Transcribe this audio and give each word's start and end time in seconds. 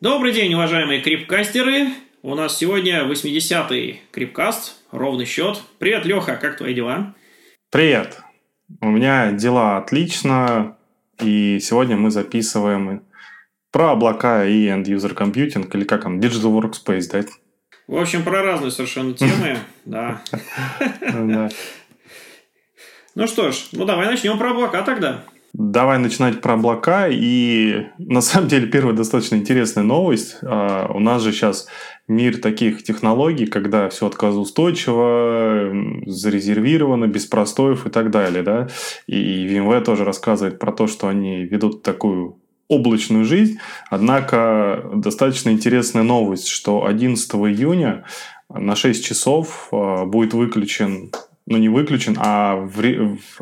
Добрый 0.00 0.32
день, 0.32 0.54
уважаемые 0.54 1.00
крипкастеры. 1.00 1.88
У 2.22 2.36
нас 2.36 2.56
сегодня 2.56 3.02
80-й 3.02 4.00
крипкаст, 4.12 4.76
ровный 4.92 5.24
счет. 5.24 5.60
Привет, 5.78 6.04
Леха, 6.04 6.36
как 6.36 6.56
твои 6.56 6.72
дела? 6.72 7.16
Привет. 7.72 8.20
У 8.80 8.90
меня 8.90 9.32
дела 9.32 9.76
отлично, 9.76 10.76
и 11.20 11.58
сегодня 11.58 11.96
мы 11.96 12.12
записываем 12.12 13.02
про 13.72 13.90
облака 13.90 14.44
и 14.46 14.68
end-user 14.68 15.16
computing, 15.16 15.68
или 15.74 15.82
как 15.82 16.06
он, 16.06 16.20
Digital 16.20 16.56
Workspace, 16.56 17.10
да? 17.10 17.24
В 17.88 17.96
общем, 17.96 18.22
про 18.22 18.44
разные 18.44 18.70
совершенно 18.70 19.14
темы, 19.14 19.58
да. 19.84 20.22
Ну 23.16 23.26
что 23.26 23.50
ж, 23.50 23.70
ну 23.72 23.84
давай 23.84 24.06
начнем 24.06 24.38
про 24.38 24.52
облака 24.52 24.82
тогда. 24.82 25.24
Давай 25.60 25.98
начинать 25.98 26.40
про 26.40 26.54
облака. 26.54 27.08
И 27.08 27.86
на 27.98 28.20
самом 28.20 28.46
деле 28.46 28.68
первая 28.68 28.94
достаточно 28.94 29.34
интересная 29.34 29.82
новость. 29.82 30.36
А, 30.42 30.88
у 30.94 31.00
нас 31.00 31.20
же 31.20 31.32
сейчас 31.32 31.66
мир 32.06 32.38
таких 32.38 32.84
технологий, 32.84 33.46
когда 33.46 33.88
все 33.88 34.06
отказоустойчиво, 34.06 35.72
зарезервировано, 36.06 37.08
без 37.08 37.26
простоев 37.26 37.88
и 37.88 37.90
так 37.90 38.12
далее. 38.12 38.44
Да? 38.44 38.68
И 39.08 39.48
VMware 39.48 39.82
тоже 39.82 40.04
рассказывает 40.04 40.60
про 40.60 40.70
то, 40.70 40.86
что 40.86 41.08
они 41.08 41.42
ведут 41.42 41.82
такую 41.82 42.38
облачную 42.68 43.24
жизнь. 43.24 43.58
Однако 43.90 44.88
достаточно 44.94 45.50
интересная 45.50 46.04
новость, 46.04 46.46
что 46.46 46.86
11 46.86 47.34
июня 47.34 48.04
на 48.48 48.76
6 48.76 49.04
часов 49.04 49.70
а, 49.72 50.04
будет 50.04 50.34
выключен 50.34 51.10
ну, 51.50 51.56
не 51.56 51.68
выключен, 51.70 52.16
а 52.18 52.56
в, 52.56 52.82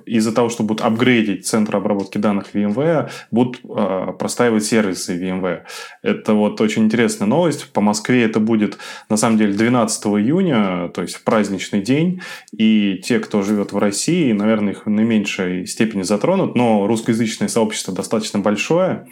из-за 0.07 0.33
того, 0.33 0.49
что 0.49 0.63
будут 0.63 0.85
апгрейдить 0.85 1.47
центр 1.47 1.77
обработки 1.77 2.19
данных 2.19 2.55
VMware, 2.55 3.11
будут 3.33 3.61
э, 3.65 4.13
простаивать 4.19 4.65
сервисы 4.65 5.21
VMware. 5.21 5.63
Это 6.03 6.35
вот 6.35 6.61
очень 6.61 6.85
интересная 6.85 7.27
новость. 7.27 7.73
По 7.73 7.81
Москве 7.81 8.23
это 8.25 8.39
будет, 8.39 8.79
на 9.09 9.17
самом 9.17 9.39
деле, 9.39 9.55
12 9.55 10.07
июня, 10.07 10.89
то 10.95 11.03
есть 11.03 11.17
в 11.17 11.25
праздничный 11.25 11.83
день. 11.83 12.21
И 12.57 13.01
те, 13.03 13.19
кто 13.19 13.43
живет 13.43 13.73
в 13.73 13.79
России, 13.79 14.31
наверное, 14.33 14.73
их 14.73 14.87
в 14.87 14.91
наименьшей 14.91 15.67
степени 15.67 16.03
затронут, 16.03 16.55
но 16.55 16.87
русскоязычное 16.87 17.49
сообщество 17.49 17.93
достаточно 17.93 18.39
большое. 18.39 19.09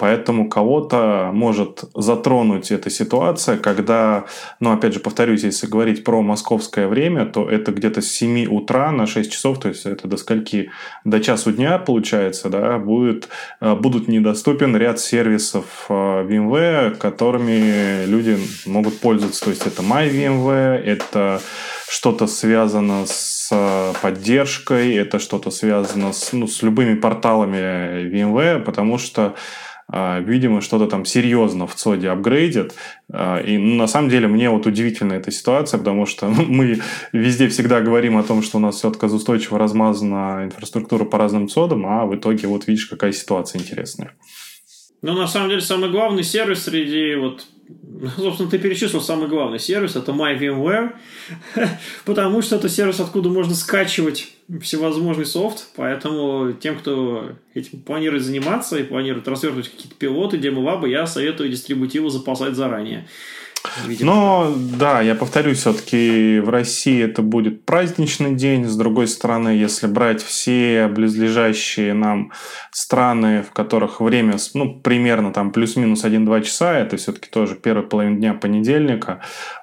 Поэтому 0.00 0.48
кого-то 0.48 1.28
может 1.30 1.84
затронуть 1.94 2.70
эта 2.70 2.88
ситуация, 2.88 3.58
когда, 3.58 4.24
ну, 4.58 4.72
опять 4.72 4.94
же, 4.94 5.00
повторюсь, 5.00 5.44
если 5.44 5.66
говорить 5.66 6.04
про 6.04 6.22
московское 6.22 6.88
время, 6.88 7.26
то 7.26 7.46
это 7.46 7.70
где-то 7.70 8.00
с 8.00 8.10
7 8.10 8.46
утра 8.46 8.92
на 8.92 9.06
6 9.06 9.30
часов, 9.30 9.60
то 9.60 9.68
есть 9.68 9.84
это 9.84 10.08
до 10.08 10.16
скольки, 10.16 10.70
до 11.04 11.20
часу 11.20 11.52
дня, 11.52 11.78
получается, 11.78 12.48
да, 12.48 12.78
будет, 12.78 13.28
э, 13.60 13.74
будут 13.74 14.08
недоступен 14.08 14.74
ряд 14.74 15.00
сервисов 15.00 15.66
э, 15.90 15.92
VMware, 15.92 16.96
которыми 16.96 18.06
люди 18.06 18.38
могут 18.64 19.00
пользоваться. 19.00 19.44
То 19.44 19.50
есть 19.50 19.66
это 19.66 19.82
MyVMware, 19.82 20.78
это 20.78 21.42
что-то 21.90 22.26
связано 22.26 23.04
с 23.04 23.50
э, 23.52 23.92
поддержкой, 24.00 24.94
это 24.94 25.18
что-то 25.18 25.50
связано 25.50 26.14
с, 26.14 26.32
ну, 26.32 26.46
с 26.46 26.62
любыми 26.62 26.94
порталами 26.94 28.08
VMware, 28.08 28.60
потому 28.60 28.96
что 28.96 29.34
видимо, 29.92 30.60
что-то 30.60 30.86
там 30.86 31.04
серьезно 31.04 31.66
в 31.66 31.74
ЦОДе 31.74 32.10
апгрейдит. 32.10 32.74
А, 33.12 33.38
и 33.38 33.58
ну, 33.58 33.74
на 33.74 33.86
самом 33.86 34.08
деле 34.08 34.28
мне 34.28 34.48
вот 34.50 34.66
удивительна 34.66 35.14
эта 35.14 35.30
ситуация, 35.30 35.78
потому 35.78 36.06
что 36.06 36.28
мы 36.28 36.80
везде 37.12 37.48
всегда 37.48 37.80
говорим 37.80 38.16
о 38.16 38.22
том, 38.22 38.42
что 38.42 38.58
у 38.58 38.60
нас 38.60 38.76
все 38.76 38.88
отказоустойчиво 38.88 39.58
размазана 39.58 40.44
инфраструктура 40.44 41.04
по 41.04 41.18
разным 41.18 41.48
ЦОДам, 41.48 41.86
а 41.86 42.06
в 42.06 42.14
итоге 42.14 42.46
вот 42.46 42.66
видишь, 42.66 42.86
какая 42.86 43.12
ситуация 43.12 43.60
интересная. 43.60 44.12
Ну, 45.02 45.14
на 45.14 45.26
самом 45.26 45.48
деле, 45.48 45.60
самый 45.60 45.90
главный 45.90 46.22
сервис 46.22 46.64
среди 46.64 47.14
вот 47.14 47.46
Собственно, 48.16 48.50
ты 48.50 48.58
перечислил 48.58 49.00
самый 49.00 49.28
главный 49.28 49.58
сервис, 49.58 49.96
это 49.96 50.12
MyVMware, 50.12 50.92
потому 52.04 52.42
что 52.42 52.56
это 52.56 52.68
сервис, 52.68 53.00
откуда 53.00 53.28
можно 53.28 53.54
скачивать 53.54 54.28
всевозможный 54.60 55.26
софт, 55.26 55.68
поэтому 55.76 56.52
тем, 56.52 56.78
кто 56.78 57.32
этим 57.54 57.80
планирует 57.80 58.24
заниматься 58.24 58.78
и 58.78 58.82
планирует 58.82 59.28
развертывать 59.28 59.68
какие-то 59.68 59.94
пилоты, 59.96 60.38
демо-лабы, 60.38 60.88
я 60.88 61.06
советую 61.06 61.50
дистрибутивы 61.50 62.10
запасать 62.10 62.54
заранее. 62.54 63.06
Видимо. 63.86 64.14
Но 64.14 64.54
да, 64.56 65.00
я 65.00 65.14
повторюсь, 65.14 65.58
все-таки 65.58 66.40
в 66.40 66.48
России 66.48 67.02
это 67.02 67.22
будет 67.22 67.64
праздничный 67.64 68.34
день. 68.34 68.64
С 68.64 68.76
другой 68.76 69.06
стороны, 69.06 69.50
если 69.50 69.86
брать 69.86 70.22
все 70.22 70.88
близлежащие 70.88 71.92
нам 71.92 72.32
страны, 72.70 73.42
в 73.42 73.52
которых 73.52 74.00
время 74.00 74.36
ну, 74.54 74.80
примерно 74.80 75.32
там 75.32 75.50
плюс-минус 75.52 76.04
1-2 76.04 76.42
часа, 76.42 76.78
это 76.78 76.96
все-таки 76.96 77.28
тоже 77.28 77.54
первая 77.54 77.86
половина 77.86 78.16
дня 78.16 78.34
понедельника, 78.34 79.20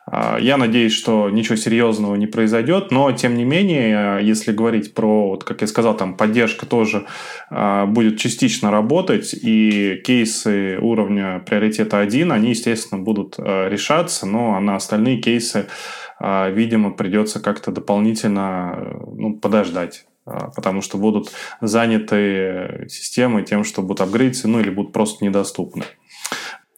я 0.09 0.56
надеюсь, 0.57 0.94
что 0.94 1.29
ничего 1.29 1.57
серьезного 1.57 2.16
не 2.16 2.28
произойдет, 2.28 2.91
но 2.91 3.12
тем 3.12 3.35
не 3.35 3.44
менее, 3.44 4.19
если 4.22 4.53
говорить 4.53 4.94
про, 4.94 5.29
вот, 5.29 5.44
как 5.44 5.62
я 5.62 5.68
сказал, 5.68 5.97
там 5.97 6.16
поддержка 6.16 6.66
тоже 6.66 7.06
а, 7.50 7.85
будет 7.85 8.17
частично 8.17 8.72
работать, 8.72 9.34
и 9.34 10.01
кейсы 10.06 10.78
уровня 10.79 11.44
приоритета 11.46 12.00
1, 12.00 12.31
они, 12.31 12.51
естественно, 12.51 13.01
будут 13.01 13.35
а, 13.38 13.67
решаться, 13.67 14.25
но 14.25 14.59
на 14.62 14.78
остальные 14.78 15.17
кейсы, 15.17 15.67
видимо, 16.19 16.91
придется 16.91 17.40
как-то 17.40 17.72
дополнительно 17.72 18.97
ну, 19.13 19.35
подождать 19.35 20.06
потому 20.56 20.81
что 20.81 20.97
будут 20.97 21.31
заняты 21.62 22.85
системы 22.90 23.44
тем, 23.44 23.63
что 23.63 23.81
будут 23.81 24.01
апгрейдиться, 24.01 24.50
ну 24.50 24.59
или 24.59 24.69
будут 24.69 24.91
просто 24.91 25.23
недоступны. 25.23 25.85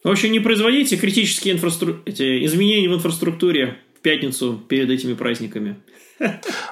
В 0.03 0.09
общем, 0.09 0.31
не 0.31 0.39
производите 0.39 0.95
критические 0.95 1.55
инфрастру... 1.55 1.97
эти 2.05 2.45
изменения 2.45 2.87
в 2.87 2.95
инфраструктуре 2.95 3.77
в 3.97 4.01
пятницу 4.01 4.59
перед 4.67 4.89
этими 4.89 5.13
праздниками. 5.13 5.75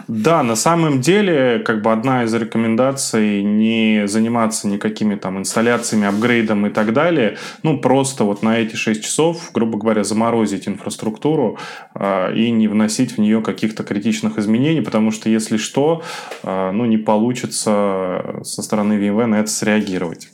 Да, 0.07 0.43
на 0.43 0.55
самом 0.55 1.01
деле, 1.01 1.59
как 1.59 1.81
бы 1.81 1.91
одна 1.91 2.23
из 2.23 2.33
рекомендаций 2.33 3.43
не 3.43 4.07
заниматься 4.07 4.67
никакими 4.67 5.15
там 5.15 5.37
инсталляциями, 5.37 6.07
апгрейдом 6.07 6.67
и 6.67 6.69
так 6.69 6.93
далее. 6.93 7.37
Ну, 7.63 7.79
просто 7.79 8.23
вот 8.23 8.43
на 8.43 8.59
эти 8.59 8.75
6 8.75 9.03
часов, 9.03 9.51
грубо 9.53 9.77
говоря, 9.77 10.03
заморозить 10.03 10.67
инфраструктуру 10.67 11.57
э, 11.95 12.35
и 12.35 12.51
не 12.51 12.67
вносить 12.67 13.13
в 13.13 13.17
нее 13.19 13.41
каких-то 13.41 13.83
критичных 13.83 14.37
изменений, 14.37 14.81
потому 14.81 15.11
что, 15.11 15.29
если 15.29 15.57
что, 15.57 16.03
э, 16.43 16.71
ну, 16.71 16.85
не 16.85 16.97
получится 16.97 18.41
со 18.43 18.61
стороны 18.61 18.93
VMware 18.93 19.25
на 19.25 19.39
это 19.39 19.49
среагировать. 19.49 20.29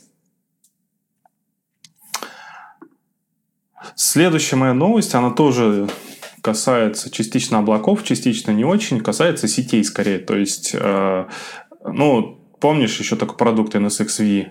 Следующая 3.96 4.56
моя 4.56 4.74
новость, 4.74 5.14
она 5.14 5.30
тоже 5.30 5.88
касается 6.42 7.10
частично 7.10 7.58
облаков, 7.58 8.04
частично 8.04 8.50
не 8.50 8.64
очень, 8.64 9.00
касается 9.00 9.48
сетей 9.48 9.82
скорее. 9.84 10.18
То 10.18 10.36
есть, 10.36 10.74
э, 10.74 11.26
ну, 11.84 12.38
помнишь 12.60 12.98
еще 12.98 13.16
такой 13.16 13.36
продукт 13.36 13.74
NSXV? 13.74 14.48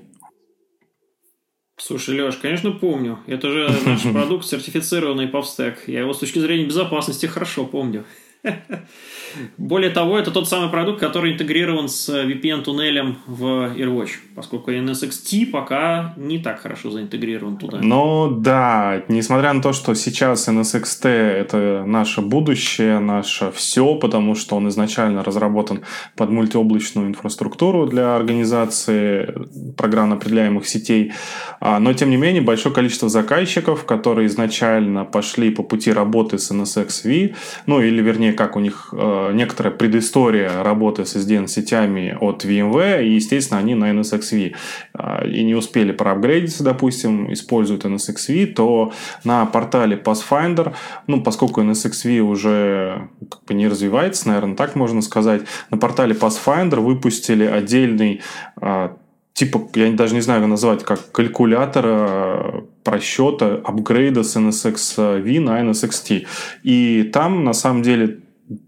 Слушай, 1.77 2.21
Леш, 2.21 2.37
конечно, 2.37 2.71
помню. 2.71 3.19
Это 3.27 3.49
же 3.49 3.69
наш 3.85 4.01
продукт, 4.13 4.45
сертифицированный 4.45 5.27
PubStack. 5.27 5.79
Я 5.87 5.99
его 6.01 6.13
с 6.13 6.19
точки 6.19 6.39
зрения 6.39 6.65
безопасности 6.65 7.25
хорошо 7.25 7.65
помню. 7.65 8.05
Более 9.57 9.89
того, 9.89 10.17
это 10.17 10.31
тот 10.31 10.47
самый 10.47 10.69
продукт, 10.69 10.99
который 10.99 11.33
интегрирован 11.33 11.87
с 11.87 12.09
VPN-туннелем 12.09 13.17
в 13.25 13.73
AirWatch, 13.75 14.11
поскольку 14.35 14.71
NSXT 14.71 15.47
пока 15.47 16.13
не 16.17 16.39
так 16.39 16.59
хорошо 16.59 16.91
заинтегрирован 16.91 17.57
туда. 17.57 17.79
Ну 17.81 18.29
да, 18.29 19.03
несмотря 19.07 19.53
на 19.53 19.61
то, 19.61 19.73
что 19.73 19.93
сейчас 19.95 20.47
NSXT 20.47 21.07
это 21.07 21.83
наше 21.85 22.21
будущее, 22.21 22.99
наше 22.99 23.51
все, 23.51 23.95
потому 23.95 24.35
что 24.35 24.55
он 24.55 24.67
изначально 24.69 25.23
разработан 25.23 25.81
под 26.15 26.29
мультиоблачную 26.29 27.07
инфраструктуру 27.07 27.87
для 27.87 28.15
организации 28.15 29.33
программно 29.77 30.15
определяемых 30.15 30.67
сетей, 30.67 31.13
а, 31.59 31.79
но 31.79 31.93
тем 31.93 32.09
не 32.09 32.17
менее 32.17 32.41
большое 32.41 32.75
количество 32.75 33.09
заказчиков, 33.09 33.85
которые 33.85 34.27
изначально 34.27 35.05
пошли 35.05 35.49
по 35.49 35.63
пути 35.63 35.91
работы 35.91 36.37
с 36.37 36.51
NSXV, 36.51 37.35
ну 37.65 37.81
или 37.81 38.01
вернее 38.01 38.32
как 38.33 38.55
у 38.55 38.59
них 38.59 38.89
э, 38.91 39.31
некоторая 39.33 39.73
предыстория 39.73 40.63
работы 40.63 41.05
с 41.05 41.15
SDN-сетями 41.15 42.17
от 42.19 42.45
VMware, 42.45 43.05
и, 43.05 43.13
естественно, 43.15 43.59
они 43.59 43.75
на 43.75 43.91
NSXV 43.91 44.55
э, 44.93 45.29
и 45.29 45.43
не 45.43 45.55
успели 45.55 45.91
проапгрейдиться, 45.91 46.63
допустим, 46.63 47.31
используют 47.31 47.85
NSXV, 47.85 48.53
то 48.53 48.93
на 49.23 49.45
портале 49.45 49.95
Pathfinder, 49.97 50.73
ну, 51.07 51.21
поскольку 51.21 51.61
NSXV 51.61 52.19
уже 52.19 53.09
как 53.29 53.43
бы 53.45 53.53
не 53.53 53.67
развивается, 53.67 54.27
наверное, 54.27 54.55
так 54.55 54.75
можно 54.75 55.01
сказать, 55.01 55.41
на 55.69 55.77
портале 55.77 56.13
Pathfinder 56.13 56.79
выпустили 56.79 57.45
отдельный 57.45 58.21
э, 58.61 58.89
типа, 59.33 59.67
я 59.75 59.91
даже 59.91 60.15
не 60.15 60.21
знаю, 60.21 60.41
как 60.41 60.49
назвать, 60.49 60.83
как 60.83 61.11
калькулятора 61.11 62.63
просчета 62.83 63.61
апгрейда 63.63 64.23
с 64.23 64.35
NSXV 64.35 65.39
на 65.39 65.61
NSXT. 65.61 66.27
И 66.63 67.03
там, 67.11 67.43
на 67.43 67.53
самом 67.53 67.81
деле, 67.81 68.19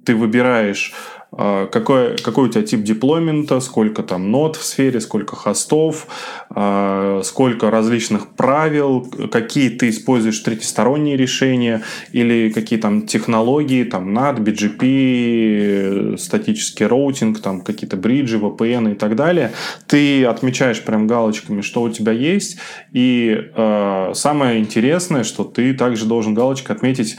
ты 0.06 0.16
выбираешь 0.16 0.94
а, 1.38 1.68
какой, 1.68 2.18
какой 2.18 2.48
у 2.48 2.52
тебя 2.52 2.64
тип 2.64 2.84
деплоймента, 2.84 3.60
сколько 3.60 4.04
там 4.04 4.32
нод 4.32 4.56
в 4.56 4.64
сфере, 4.64 5.02
сколько 5.02 5.36
хостов, 5.36 6.08
а, 6.50 7.22
сколько 7.24 7.70
различных 7.70 8.30
правил, 8.36 9.06
какие 9.30 9.70
ты 9.70 9.90
используешь 9.90 10.40
третьесторонние 10.40 11.18
решения 11.18 11.84
или 12.14 12.50
какие 12.50 12.80
там 12.80 13.06
технологии, 13.06 13.84
там 13.84 14.18
NAT, 14.18 14.40
BGP, 14.40 16.18
статический 16.18 16.86
роутинг, 16.86 17.42
там 17.42 17.62
какие-то 17.62 17.98
бриджи, 17.98 18.38
VPN 18.38 18.94
и 18.94 18.96
так 18.96 19.18
далее. 19.18 19.52
Ты 19.88 20.24
отмечаешь 20.26 20.82
прям 20.82 21.06
галочками, 21.06 21.60
что 21.60 21.82
у 21.82 21.90
тебя 21.90 22.14
есть. 22.14 22.58
И 22.94 23.38
э, 23.54 24.12
самое 24.14 24.60
интересное, 24.60 25.26
что 25.26 25.44
ты 25.44 25.74
также 25.74 26.06
должен 26.06 26.34
галочкой 26.34 26.78
отметить 26.78 27.18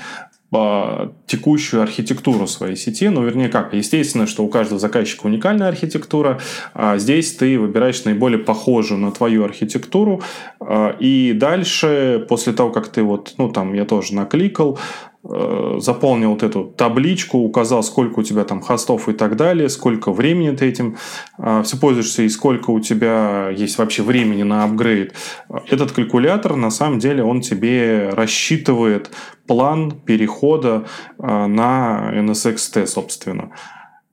текущую 1.27 1.83
архитектуру 1.83 2.47
своей 2.47 2.77
сети. 2.77 3.09
Ну, 3.09 3.25
вернее, 3.25 3.49
как? 3.49 3.75
Естественно, 3.75 4.27
что 4.27 4.45
у 4.45 4.49
каждого 4.49 4.79
заказчика 4.79 5.27
уникальная 5.27 5.69
архитектура. 5.69 6.39
А 6.73 6.99
здесь 6.99 7.35
ты 7.35 7.59
выбираешь 7.59 8.05
наиболее 8.05 8.39
похожую 8.39 9.01
на 9.01 9.11
твою 9.11 9.45
архитектуру. 9.45 10.23
А, 10.61 10.97
и 11.01 11.33
дальше, 11.33 12.25
после 12.29 12.53
того, 12.53 12.71
как 12.71 12.89
ты 12.89 13.03
вот, 13.03 13.35
ну, 13.39 13.51
там, 13.51 13.75
я 13.75 13.85
тоже 13.85 14.15
накликал, 14.15 14.79
заполнил 15.79 16.31
вот 16.31 16.43
эту 16.43 16.65
табличку, 16.65 17.39
указал, 17.39 17.83
сколько 17.83 18.21
у 18.21 18.23
тебя 18.23 18.45
там 18.45 18.61
хостов 18.61 19.09
и 19.09 19.13
так 19.13 19.37
далее, 19.37 19.69
сколько 19.69 20.13
времени 20.13 20.55
ты 20.55 20.67
этим 20.67 20.97
э, 21.39 21.63
все 21.65 21.77
пользуешься 21.79 22.23
и 22.23 22.29
сколько 22.29 22.71
у 22.71 22.81
тебя 22.81 23.51
есть 23.51 23.79
вообще 23.79 24.03
времени 24.03 24.43
на 24.43 24.65
апгрейд. 24.65 25.15
Этот 25.69 25.93
калькулятор, 25.93 26.57
на 26.57 26.71
самом 26.71 26.99
деле, 26.99 27.25
он 27.25 27.41
тебе 27.41 28.11
рассчитывает 28.11 29.11
план 29.47 29.93
перехода 29.93 30.87
э, 31.19 31.47
на 31.47 32.11
NSXT, 32.15 32.87
собственно. 32.87 33.51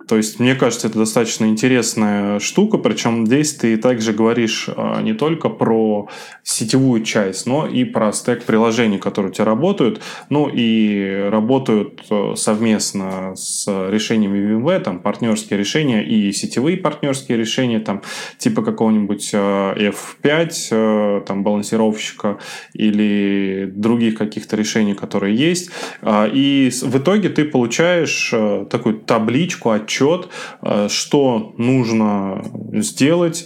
То 0.07 0.17
есть, 0.17 0.39
мне 0.39 0.55
кажется, 0.55 0.87
это 0.87 0.99
достаточно 0.99 1.45
интересная 1.45 2.39
штука, 2.39 2.77
причем 2.77 3.25
здесь 3.25 3.53
ты 3.53 3.77
также 3.77 4.13
говоришь 4.13 4.69
а, 4.75 5.01
не 5.01 5.13
только 5.13 5.49
про 5.49 6.09
сетевую 6.43 7.03
часть, 7.03 7.45
но 7.45 7.67
и 7.67 7.85
про 7.85 8.11
стек 8.11 8.43
приложений, 8.43 8.99
которые 8.99 9.31
у 9.31 9.33
тебя 9.33 9.45
работают, 9.45 10.01
ну 10.29 10.49
и 10.49 11.27
работают 11.29 12.03
э, 12.09 12.33
совместно 12.35 13.33
с 13.35 13.65
решениями 13.89 14.57
VMware, 14.57 14.79
там 14.81 14.99
партнерские 14.99 15.57
решения 15.57 16.03
и 16.03 16.31
сетевые 16.33 16.77
партнерские 16.77 17.37
решения, 17.37 17.79
там 17.79 18.01
типа 18.37 18.61
какого-нибудь 18.61 19.29
э, 19.33 19.91
F5, 19.91 20.51
э, 20.71 21.21
там 21.25 21.43
балансировщика 21.43 22.39
или 22.73 23.71
других 23.73 24.17
каких-то 24.17 24.55
решений, 24.57 24.93
которые 24.93 25.35
есть. 25.35 25.69
А, 26.01 26.27
и 26.27 26.69
в 26.69 26.97
итоге 26.97 27.29
ты 27.29 27.45
получаешь 27.45 28.33
такую 28.69 28.99
табличку, 28.99 29.69
отчет 29.71 29.92
отчет, 29.93 30.29
э, 30.61 30.87
что 30.89 31.53
нужно 31.57 32.43
сделать, 32.73 33.45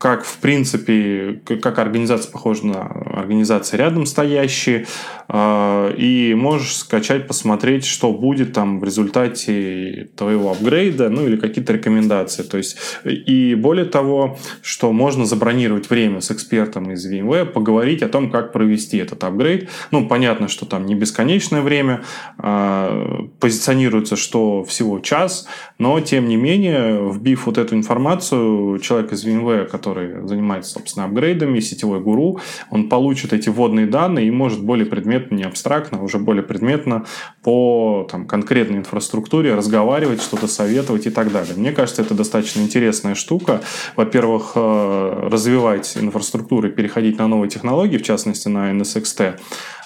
как, 0.00 0.24
в 0.24 0.38
принципе, 0.38 1.42
как 1.44 1.78
организация 1.78 2.32
похожа 2.32 2.66
на 2.66 2.86
организации 2.86 3.76
рядом 3.76 4.06
стоящие, 4.06 4.86
а, 5.28 5.94
и 5.94 6.34
можешь 6.34 6.74
скачать, 6.74 7.28
посмотреть, 7.28 7.84
что 7.84 8.10
будет 8.10 8.54
там 8.54 8.80
в 8.80 8.84
результате 8.84 10.08
твоего 10.16 10.52
апгрейда, 10.52 11.10
ну 11.10 11.26
или 11.26 11.36
какие-то 11.36 11.74
рекомендации. 11.74 12.42
То 12.42 12.56
есть, 12.56 12.78
и 13.04 13.54
более 13.54 13.84
того, 13.84 14.38
что 14.62 14.90
можно 14.90 15.26
забронировать 15.26 15.90
время 15.90 16.22
с 16.22 16.30
экспертом 16.30 16.90
из 16.92 17.06
VMware, 17.06 17.44
поговорить 17.44 18.02
о 18.02 18.08
том, 18.08 18.30
как 18.30 18.52
провести 18.52 18.96
этот 18.96 19.22
апгрейд. 19.22 19.68
Ну, 19.90 20.08
понятно, 20.08 20.48
что 20.48 20.64
там 20.64 20.86
не 20.86 20.94
бесконечное 20.94 21.60
время, 21.60 22.04
а, 22.38 23.26
позиционируется, 23.38 24.16
что 24.16 24.64
всего 24.64 24.98
час, 25.00 25.46
но, 25.76 26.00
тем 26.00 26.26
не 26.26 26.36
менее, 26.36 27.06
вбив 27.12 27.44
вот 27.44 27.58
эту 27.58 27.74
информацию, 27.74 28.78
человек 28.78 29.12
из 29.12 29.26
VMware, 29.26 29.66
который 29.66 29.89
который 29.90 30.26
занимается, 30.26 30.72
собственно, 30.72 31.06
апгрейдами, 31.06 31.60
сетевой 31.60 32.00
гуру, 32.00 32.40
он 32.70 32.88
получит 32.88 33.32
эти 33.32 33.48
вводные 33.48 33.86
данные 33.86 34.28
и 34.28 34.30
может 34.30 34.62
более 34.62 34.86
предметно, 34.86 35.34
не 35.34 35.42
абстрактно, 35.42 35.98
а 35.98 36.02
уже 36.02 36.18
более 36.18 36.42
предметно 36.42 37.06
по 37.42 38.06
там, 38.10 38.26
конкретной 38.26 38.78
инфраструктуре 38.78 39.54
разговаривать, 39.54 40.22
что-то 40.22 40.46
советовать 40.46 41.06
и 41.06 41.10
так 41.10 41.32
далее. 41.32 41.54
Мне 41.56 41.72
кажется, 41.72 42.02
это 42.02 42.14
достаточно 42.14 42.60
интересная 42.60 43.14
штука. 43.14 43.60
Во-первых, 43.96 44.52
э, 44.54 45.28
развивать 45.30 45.96
инфраструктуру 45.96 46.68
и 46.68 46.70
переходить 46.70 47.18
на 47.18 47.26
новые 47.26 47.50
технологии, 47.50 47.98
в 47.98 48.02
частности, 48.02 48.48
на 48.48 48.70
NSXT. 48.70 49.38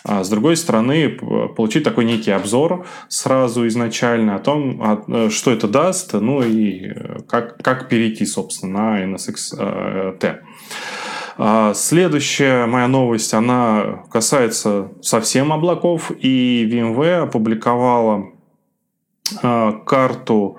А 0.07 0.23
с 0.23 0.29
другой 0.29 0.57
стороны, 0.59 1.09
получить 1.09 1.83
такой 1.83 2.05
некий 2.05 2.31
обзор 2.31 2.87
сразу 3.09 3.67
изначально 3.69 4.37
о 4.37 4.39
том, 4.39 5.01
э, 5.09 5.31
что 5.31 5.51
это 5.51 5.67
даст, 5.67 6.13
ну 6.13 6.43
и 6.43 6.89
э, 6.89 7.21
как, 7.27 7.57
как 7.63 7.89
перейти, 7.89 8.27
собственно, 8.27 8.75
на 8.75 9.05
NSX-T. 9.05 9.57
А 11.37 11.75
следующая 11.75 12.67
моя 12.67 12.87
новость, 12.87 13.35
она 13.35 14.05
касается 14.11 14.93
совсем 15.03 15.53
облаков, 15.53 16.11
и 16.11 16.69
VMware 16.71 17.25
опубликовала 17.25 18.31
а, 19.43 19.73
карту 19.73 20.59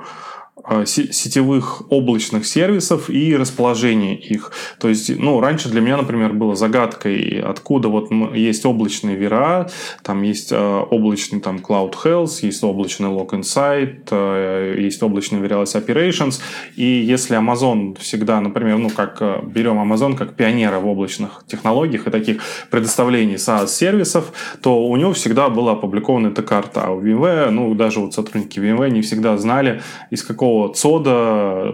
сетевых 0.86 1.84
облачных 1.92 2.46
сервисов 2.46 3.10
и 3.10 3.36
расположение 3.36 4.18
их. 4.18 4.52
То 4.80 4.90
есть, 4.90 5.18
ну, 5.18 5.40
раньше 5.40 5.70
для 5.70 5.82
меня, 5.82 5.98
например, 5.98 6.34
было 6.34 6.56
загадкой, 6.56 7.42
откуда 7.42 7.90
вот 7.90 8.12
есть 8.34 8.66
облачный 8.66 9.16
VRA, 9.16 9.70
там 10.04 10.24
есть 10.24 10.52
э, 10.52 10.58
облачный 10.90 11.40
там 11.40 11.58
Cloud 11.58 11.94
Health, 12.04 12.40
есть 12.42 12.64
облачный 12.64 13.10
Log 13.10 13.30
Insight, 13.30 14.08
э, 14.12 14.76
есть 14.80 15.04
облачный 15.04 15.40
Wireless 15.40 15.76
Operations. 15.76 16.42
И 16.76 16.84
если 16.84 17.38
Amazon 17.38 17.98
всегда, 18.00 18.42
например, 18.42 18.78
ну, 18.78 18.90
как 18.90 19.22
берем 19.46 19.80
Amazon 19.80 20.16
как 20.16 20.36
пионера 20.36 20.80
в 20.80 20.88
облачных 20.88 21.44
технологиях 21.48 22.08
и 22.08 22.12
таких 22.12 22.42
предоставлений 22.72 23.36
SaaS-сервисов, 23.36 24.34
то 24.62 24.86
у 24.88 24.96
него 24.98 25.14
всегда 25.14 25.50
была 25.50 25.74
опубликована 25.74 26.28
эта 26.28 26.42
карта. 26.42 26.86
А 26.86 26.92
у 26.92 27.02
VMware, 27.02 27.50
ну, 27.50 27.74
даже 27.76 28.00
вот 28.00 28.14
сотрудники 28.14 28.60
VMware 28.60 28.90
не 28.90 29.02
всегда 29.02 29.38
знали, 29.38 29.82
из 30.12 30.24
какого 30.24 30.55
какого 30.56 30.74
ЦОДа 30.74 31.74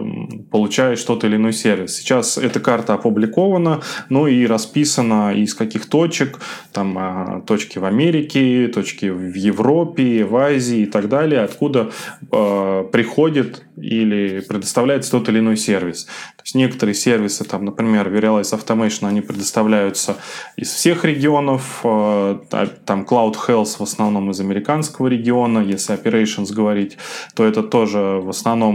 получаешь 0.50 1.02
тот 1.04 1.24
или 1.24 1.36
иной 1.36 1.52
сервис. 1.52 1.96
Сейчас 1.96 2.38
эта 2.38 2.60
карта 2.60 2.94
опубликована, 2.94 3.80
ну 4.08 4.26
и 4.26 4.46
расписана 4.46 5.34
из 5.34 5.54
каких 5.54 5.86
точек, 5.86 6.38
там 6.72 6.96
а, 6.98 7.40
точки 7.46 7.78
в 7.78 7.84
Америке, 7.84 8.68
точки 8.68 9.06
в 9.06 9.34
Европе, 9.34 10.24
в 10.24 10.36
Азии 10.36 10.80
и 10.80 10.86
так 10.86 11.08
далее, 11.08 11.40
откуда 11.40 11.90
э, 12.32 12.84
приходит 12.92 13.64
или 13.76 14.40
предоставляется 14.40 15.10
тот 15.10 15.28
или 15.28 15.38
иной 15.38 15.56
сервис. 15.56 16.04
То 16.36 16.42
есть 16.44 16.54
некоторые 16.54 16.94
сервисы, 16.94 17.44
там, 17.44 17.64
например, 17.64 18.08
Verialize 18.08 18.52
Automation, 18.52 19.08
они 19.08 19.20
предоставляются 19.20 20.16
из 20.56 20.72
всех 20.72 21.04
регионов, 21.04 21.80
э, 21.84 22.38
там 22.84 23.02
Cloud 23.04 23.36
Health 23.48 23.76
в 23.78 23.82
основном 23.82 24.30
из 24.30 24.40
американского 24.40 25.08
региона, 25.08 25.60
если 25.60 25.94
Operations 25.94 26.52
говорить, 26.52 26.98
то 27.34 27.44
это 27.44 27.62
тоже 27.62 27.98
в 27.98 28.28
основном 28.28 28.71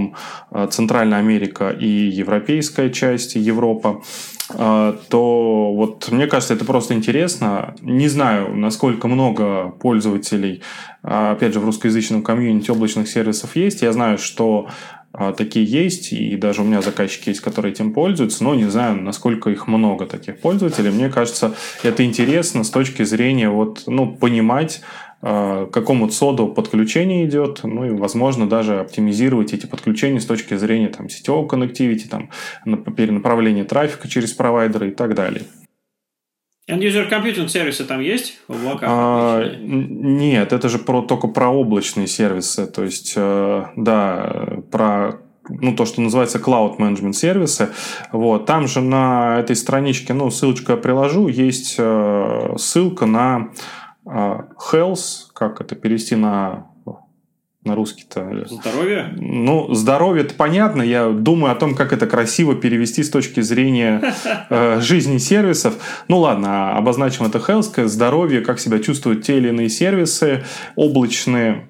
э, 0.52 0.68
Центральная 0.72 1.20
Америка 1.20 1.70
и 1.70 1.88
европейская 1.88 2.90
часть, 2.90 3.36
Европа 3.36 4.02
э, 4.50 4.94
то 5.10 5.74
вот 5.74 6.10
мне 6.12 6.28
кажется, 6.28 6.54
это 6.54 6.66
просто 6.66 6.94
интересно. 6.94 7.76
Не 7.82 8.08
знаю, 8.08 8.56
насколько 8.56 9.08
много 9.08 9.70
пользователей, 9.80 10.62
опять 11.02 11.54
же, 11.54 11.60
в 11.60 11.66
русскоязычном 11.66 12.24
комьюнити 12.24 12.72
облачных 12.72 13.08
сервисов 13.08 13.56
есть. 13.56 13.82
Я 13.82 13.92
знаю, 13.94 14.18
что 14.18 14.68
такие 15.36 15.66
есть, 15.66 16.14
и 16.14 16.36
даже 16.36 16.62
у 16.62 16.66
меня 16.66 16.82
заказчики 16.82 17.30
есть, 17.30 17.42
которые 17.42 17.72
этим 17.72 17.92
пользуются, 17.92 18.44
но 18.44 18.54
не 18.54 18.70
знаю, 18.70 19.02
насколько 19.02 19.50
их 19.50 19.68
много 19.68 20.06
таких 20.06 20.40
пользователей. 20.40 20.92
Мне 20.92 21.10
кажется, 21.10 21.56
это 21.82 22.06
интересно 22.06 22.64
с 22.64 22.70
точки 22.70 23.04
зрения 23.04 23.50
вот, 23.50 23.84
ну, 23.88 24.16
понимать, 24.16 24.82
к 25.20 25.70
какому 25.72 26.08
ЦОДу 26.10 26.50
подключение 26.50 27.26
идет, 27.26 27.62
ну 27.64 27.86
и, 27.86 27.90
возможно, 27.90 28.48
даже 28.48 28.80
оптимизировать 28.80 29.54
эти 29.54 29.66
подключения 29.66 30.20
с 30.20 30.26
точки 30.26 30.56
зрения 30.56 30.90
там, 30.90 31.10
сетевого 31.10 31.48
коннективити, 31.48 32.08
там, 32.08 32.30
перенаправления 32.66 33.66
трафика 33.66 34.08
через 34.08 34.34
провайдеры 34.34 34.90
и 34.90 34.92
так 34.92 35.16
далее. 35.16 35.44
End-user 36.70 37.10
computing 37.10 37.48
сервисы 37.48 37.86
там 37.86 38.02
есть 38.02 38.40
в 38.50 38.54
облаках? 38.54 38.90
А, 38.92 39.56
нет, 39.58 40.52
это 40.52 40.68
же 40.68 40.80
про, 40.80 41.02
только 41.02 41.30
про 41.30 41.48
облачные 41.48 42.08
сервисы. 42.08 42.68
То 42.68 42.84
есть, 42.84 43.14
э, 43.16 43.66
да, 43.78 44.60
про 44.70 45.22
ну, 45.50 45.74
то, 45.74 45.86
что 45.86 46.02
называется 46.02 46.40
Cloud 46.40 46.78
Management 46.78 47.14
сервисы. 47.14 47.70
Вот. 48.12 48.46
Там 48.46 48.68
же 48.68 48.82
на 48.82 49.40
этой 49.40 49.56
страничке, 49.56 50.14
ну, 50.14 50.30
ссылочку 50.30 50.74
я 50.74 50.78
приложу, 50.78 51.30
есть 51.30 51.76
э, 51.78 52.56
ссылка 52.58 53.06
на 53.06 53.48
э, 53.48 53.87
Health, 54.08 55.32
как 55.34 55.62
это 55.62 55.76
перевести 55.76 56.16
на 56.16 56.68
на 57.68 57.76
русский-то. 57.76 58.46
Здоровье? 58.50 59.14
Ну, 59.18 59.74
здоровье 59.74 60.24
это 60.24 60.34
понятно. 60.34 60.82
Я 60.82 61.10
думаю 61.10 61.52
о 61.52 61.56
том, 61.56 61.76
как 61.76 61.94
это 61.94 62.08
красиво 62.08 62.56
перевести 62.56 63.04
с 63.04 63.10
точки 63.10 63.42
зрения 63.42 64.02
э, 64.50 64.80
жизни 64.82 65.18
сервисов. 65.18 65.76
Ну 66.08 66.20
ладно, 66.20 66.76
обозначим 66.78 67.26
это 67.26 67.38
health, 67.38 67.88
здоровье, 67.88 68.42
как 68.42 68.60
себя 68.60 68.80
чувствуют 68.80 69.24
те 69.24 69.38
или 69.38 69.50
иные 69.50 69.70
сервисы, 69.70 70.44
облачные 70.76 71.68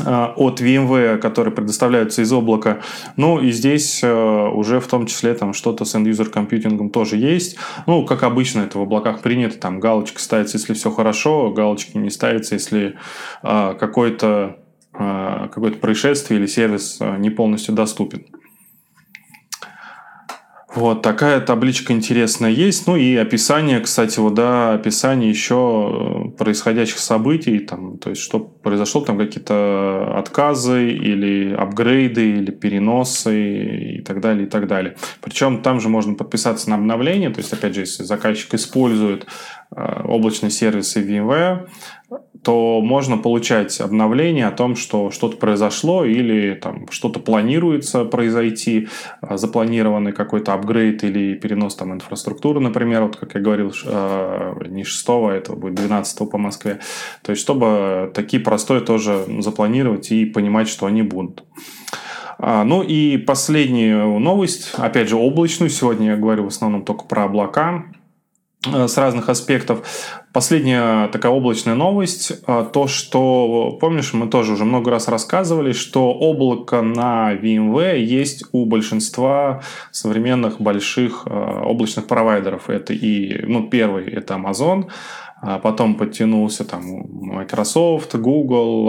от 0.00 0.60
VMware, 0.60 1.18
которые 1.18 1.52
предоставляются 1.52 2.22
из 2.22 2.32
облака. 2.32 2.80
Ну 3.16 3.40
и 3.40 3.50
здесь 3.50 4.02
уже 4.02 4.80
в 4.80 4.86
том 4.86 5.06
числе 5.06 5.34
там 5.34 5.52
что-то 5.52 5.84
с 5.84 5.94
end-user 5.94 6.30
компьютингом 6.30 6.90
тоже 6.90 7.16
есть. 7.16 7.56
Ну, 7.86 8.04
как 8.04 8.22
обычно 8.22 8.60
это 8.60 8.78
в 8.78 8.82
облаках 8.82 9.20
принято, 9.22 9.58
там 9.58 9.80
галочка 9.80 10.20
ставится, 10.20 10.58
если 10.58 10.74
все 10.74 10.90
хорошо, 10.90 11.50
галочки 11.50 11.96
не 11.96 12.10
ставится, 12.10 12.54
если 12.54 12.96
какой-то 13.42 14.56
какое-то 14.92 15.78
происшествие 15.78 16.40
или 16.40 16.46
сервис 16.46 16.98
не 17.18 17.30
полностью 17.30 17.74
доступен. 17.74 18.26
Вот 20.74 21.00
такая 21.00 21.40
табличка 21.40 21.94
интересная 21.94 22.50
есть. 22.50 22.86
Ну 22.86 22.96
и 22.96 23.16
описание, 23.16 23.80
кстати, 23.80 24.18
вот 24.18 24.34
да, 24.34 24.74
описание 24.74 25.30
еще 25.30 26.28
э, 26.34 26.36
происходящих 26.36 26.98
событий, 26.98 27.58
там, 27.60 27.96
то 27.96 28.10
есть 28.10 28.20
что 28.20 28.38
произошло, 28.38 29.00
там 29.00 29.16
какие-то 29.16 30.18
отказы 30.18 30.90
или 30.90 31.54
апгрейды 31.54 32.32
или 32.32 32.50
переносы 32.50 33.96
и 33.96 34.02
так 34.02 34.20
далее, 34.20 34.46
и 34.46 34.50
так 34.50 34.66
далее. 34.66 34.96
Причем 35.22 35.62
там 35.62 35.80
же 35.80 35.88
можно 35.88 36.12
подписаться 36.14 36.68
на 36.68 36.76
обновление, 36.76 37.30
то 37.30 37.38
есть 37.38 37.52
опять 37.52 37.74
же, 37.74 37.80
если 37.80 38.02
заказчик 38.02 38.52
использует 38.52 39.26
облачные 39.70 40.50
сервисы 40.50 41.02
VMware, 41.02 41.68
то 42.42 42.80
можно 42.80 43.18
получать 43.18 43.80
обновление 43.80 44.46
о 44.46 44.52
том, 44.52 44.76
что 44.76 45.10
что-то 45.10 45.36
произошло 45.36 46.04
или 46.04 46.54
там 46.54 46.88
что-то 46.90 47.20
планируется 47.20 48.04
произойти, 48.04 48.88
а, 49.20 49.36
запланированный 49.36 50.12
какой-то 50.12 50.54
апгрейд 50.54 51.04
или 51.04 51.34
перенос 51.34 51.74
там 51.74 51.92
инфраструктуры, 51.92 52.60
например, 52.60 53.02
вот 53.02 53.16
как 53.16 53.34
я 53.34 53.40
говорил, 53.40 53.72
а, 53.86 54.54
не 54.66 54.84
6 54.84 55.28
а 55.28 55.32
это 55.32 55.52
будет 55.54 55.74
12 55.74 56.30
по 56.30 56.38
Москве. 56.38 56.80
То 57.22 57.30
есть, 57.30 57.42
чтобы 57.42 58.10
такие 58.14 58.42
простое 58.42 58.80
тоже 58.80 59.24
запланировать 59.40 60.12
и 60.12 60.24
понимать, 60.24 60.68
что 60.68 60.86
они 60.86 61.02
будут. 61.02 61.44
Ну 62.40 62.82
и 62.82 63.16
последняя 63.16 64.04
новость, 64.04 64.72
опять 64.76 65.08
же 65.08 65.16
облачную, 65.16 65.70
сегодня 65.70 66.10
я 66.10 66.16
говорю 66.16 66.44
в 66.44 66.46
основном 66.46 66.84
только 66.84 67.04
про 67.04 67.24
облака. 67.24 67.86
Э, 68.66 68.88
с 68.88 68.98
разных 68.98 69.28
аспектов. 69.28 69.86
Последняя 70.32 71.06
такая 71.08 71.30
облачная 71.30 71.76
новость, 71.76 72.32
э, 72.44 72.66
то, 72.72 72.88
что, 72.88 73.78
помнишь, 73.80 74.12
мы 74.14 74.26
тоже 74.26 74.54
уже 74.54 74.64
много 74.64 74.90
раз 74.90 75.06
рассказывали, 75.06 75.70
что 75.70 76.12
облако 76.12 76.82
на 76.82 77.34
VMware 77.34 78.00
есть 78.00 78.44
у 78.50 78.66
большинства 78.66 79.62
современных 79.92 80.60
больших 80.60 81.22
э, 81.26 81.30
облачных 81.30 82.08
провайдеров. 82.08 82.68
Это 82.68 82.92
и, 82.94 83.44
ну, 83.46 83.68
первый 83.68 84.10
это 84.10 84.34
Amazon, 84.34 84.86
а 85.40 85.60
потом 85.60 85.94
подтянулся 85.94 86.64
там 86.64 86.82
Microsoft, 87.36 88.16
Google, 88.16 88.88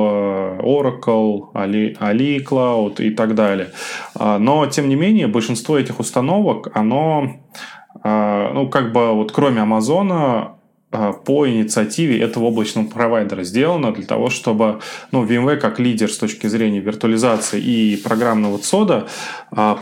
Oracle, 0.63 1.51
Ali, 1.53 1.95
Ali 1.99 2.43
Cloud 2.43 3.03
и 3.03 3.11
так 3.11 3.35
далее. 3.35 3.67
Но, 4.15 4.65
тем 4.65 4.89
не 4.89 4.95
менее, 4.95 5.27
большинство 5.27 5.77
этих 5.77 5.99
установок, 5.99 6.69
оно 6.73 7.35
а, 7.78 7.78
ну, 8.03 8.69
как 8.69 8.93
бы 8.93 9.13
вот 9.13 9.31
кроме 9.31 9.61
Амазона, 9.61 10.59
а, 10.91 11.13
по 11.13 11.47
инициативе 11.47 12.19
этого 12.19 12.45
облачного 12.45 12.87
провайдера 12.87 13.43
сделано 13.43 13.93
для 13.93 14.05
того, 14.07 14.31
чтобы 14.31 14.79
ну, 15.11 15.23
VMware 15.23 15.57
как 15.57 15.79
лидер 15.79 16.11
с 16.11 16.17
точки 16.17 16.47
зрения 16.47 16.79
виртуализации 16.79 17.61
и 17.61 17.95
программного 17.97 18.57
ЦОДа 18.57 19.07
а, 19.51 19.75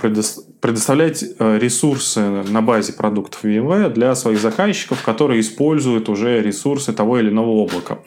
предоставлять 0.67 1.23
э, 1.23 1.57
ресурсы 1.57 2.19
на 2.19 2.61
базе 2.61 2.91
продуктов 2.91 3.45
VMware 3.45 3.89
для 3.89 4.13
своих 4.15 4.41
заказчиков, 4.41 5.01
которые 5.01 5.39
используют 5.39 6.09
уже 6.09 6.41
ресурсы 6.41 6.91
того 6.91 7.19
или 7.19 7.29
иного 7.29 7.51
облака. 7.63 7.99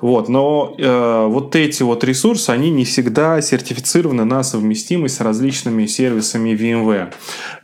Вот. 0.00 0.30
Но 0.30 0.74
э, 0.78 1.26
вот 1.26 1.54
эти 1.54 1.82
вот 1.82 2.04
ресурсы, 2.04 2.48
они 2.48 2.70
не 2.70 2.86
всегда 2.86 3.42
сертифицированы 3.42 4.24
на 4.24 4.42
совместимость 4.42 5.16
с 5.16 5.20
различными 5.20 5.84
сервисами 5.84 6.56
VMware. 6.56 7.12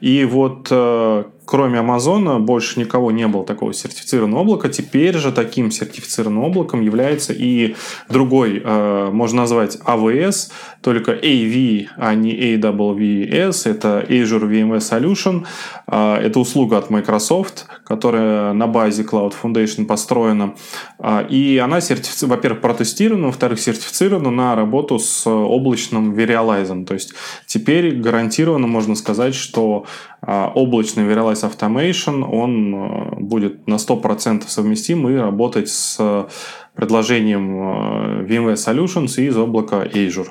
И 0.03 0.27
вот 0.27 0.69
э, 0.71 1.25
кроме 1.45 1.81
Амазона 1.81 2.41
больше 2.41 2.81
никого 2.81 3.11
не 3.11 3.27
было 3.29 3.45
такого 3.45 3.73
сертифицированного 3.73 4.43
облака. 4.43 4.69
Теперь 4.69 5.17
же 5.17 5.33
таким 5.33 5.71
сертифицированным 5.71 6.45
облаком 6.45 6.81
является 6.81 7.33
и 7.33 7.77
другой, 8.09 8.63
э, 8.65 9.11
можно 9.13 9.43
назвать 9.43 9.79
AWS, 9.85 10.51
только 10.83 11.13
AV, 11.13 11.87
а 11.97 12.15
не 12.15 12.35
AWS. 12.55 13.71
Это 13.71 14.05
Azure 14.09 14.34
VMware 14.43 14.79
Solution. 14.79 15.47
Э, 15.87 16.17
это 16.17 16.41
услуга 16.41 16.79
от 16.79 16.91
Microsoft, 16.91 17.67
которая 17.85 18.53
на 18.53 18.67
базе 18.67 19.03
Cloud 19.03 19.35
Foundation 19.43 19.87
построена. 19.87 20.55
Э, 20.99 21.27
и 21.29 21.59
она, 21.59 21.81
сертифицирована, 21.81 22.37
во-первых, 22.37 22.61
протестирована, 22.61 23.27
во-вторых, 23.27 23.61
сертифицирована 23.61 24.31
на 24.31 24.55
работу 24.55 24.99
с 24.99 25.27
облачным 25.27 26.15
Verialize. 26.15 26.85
То 26.85 26.95
есть 26.95 27.15
теперь 27.47 27.97
гарантированно 27.97 28.67
можно 28.67 28.95
сказать, 28.95 29.35
что 29.35 29.87
а, 30.21 30.51
облачный 30.55 31.05
Verialize 31.05 31.43
Automation, 31.51 32.25
он 32.25 33.27
будет 33.27 33.67
на 33.67 33.75
100% 33.75 34.45
совместим 34.47 35.09
и 35.09 35.17
работать 35.17 35.69
с 35.69 36.27
предложением 36.75 38.25
VMware 38.27 38.55
Solutions 38.55 39.21
из 39.21 39.37
облака 39.37 39.85
Azure. 39.85 40.29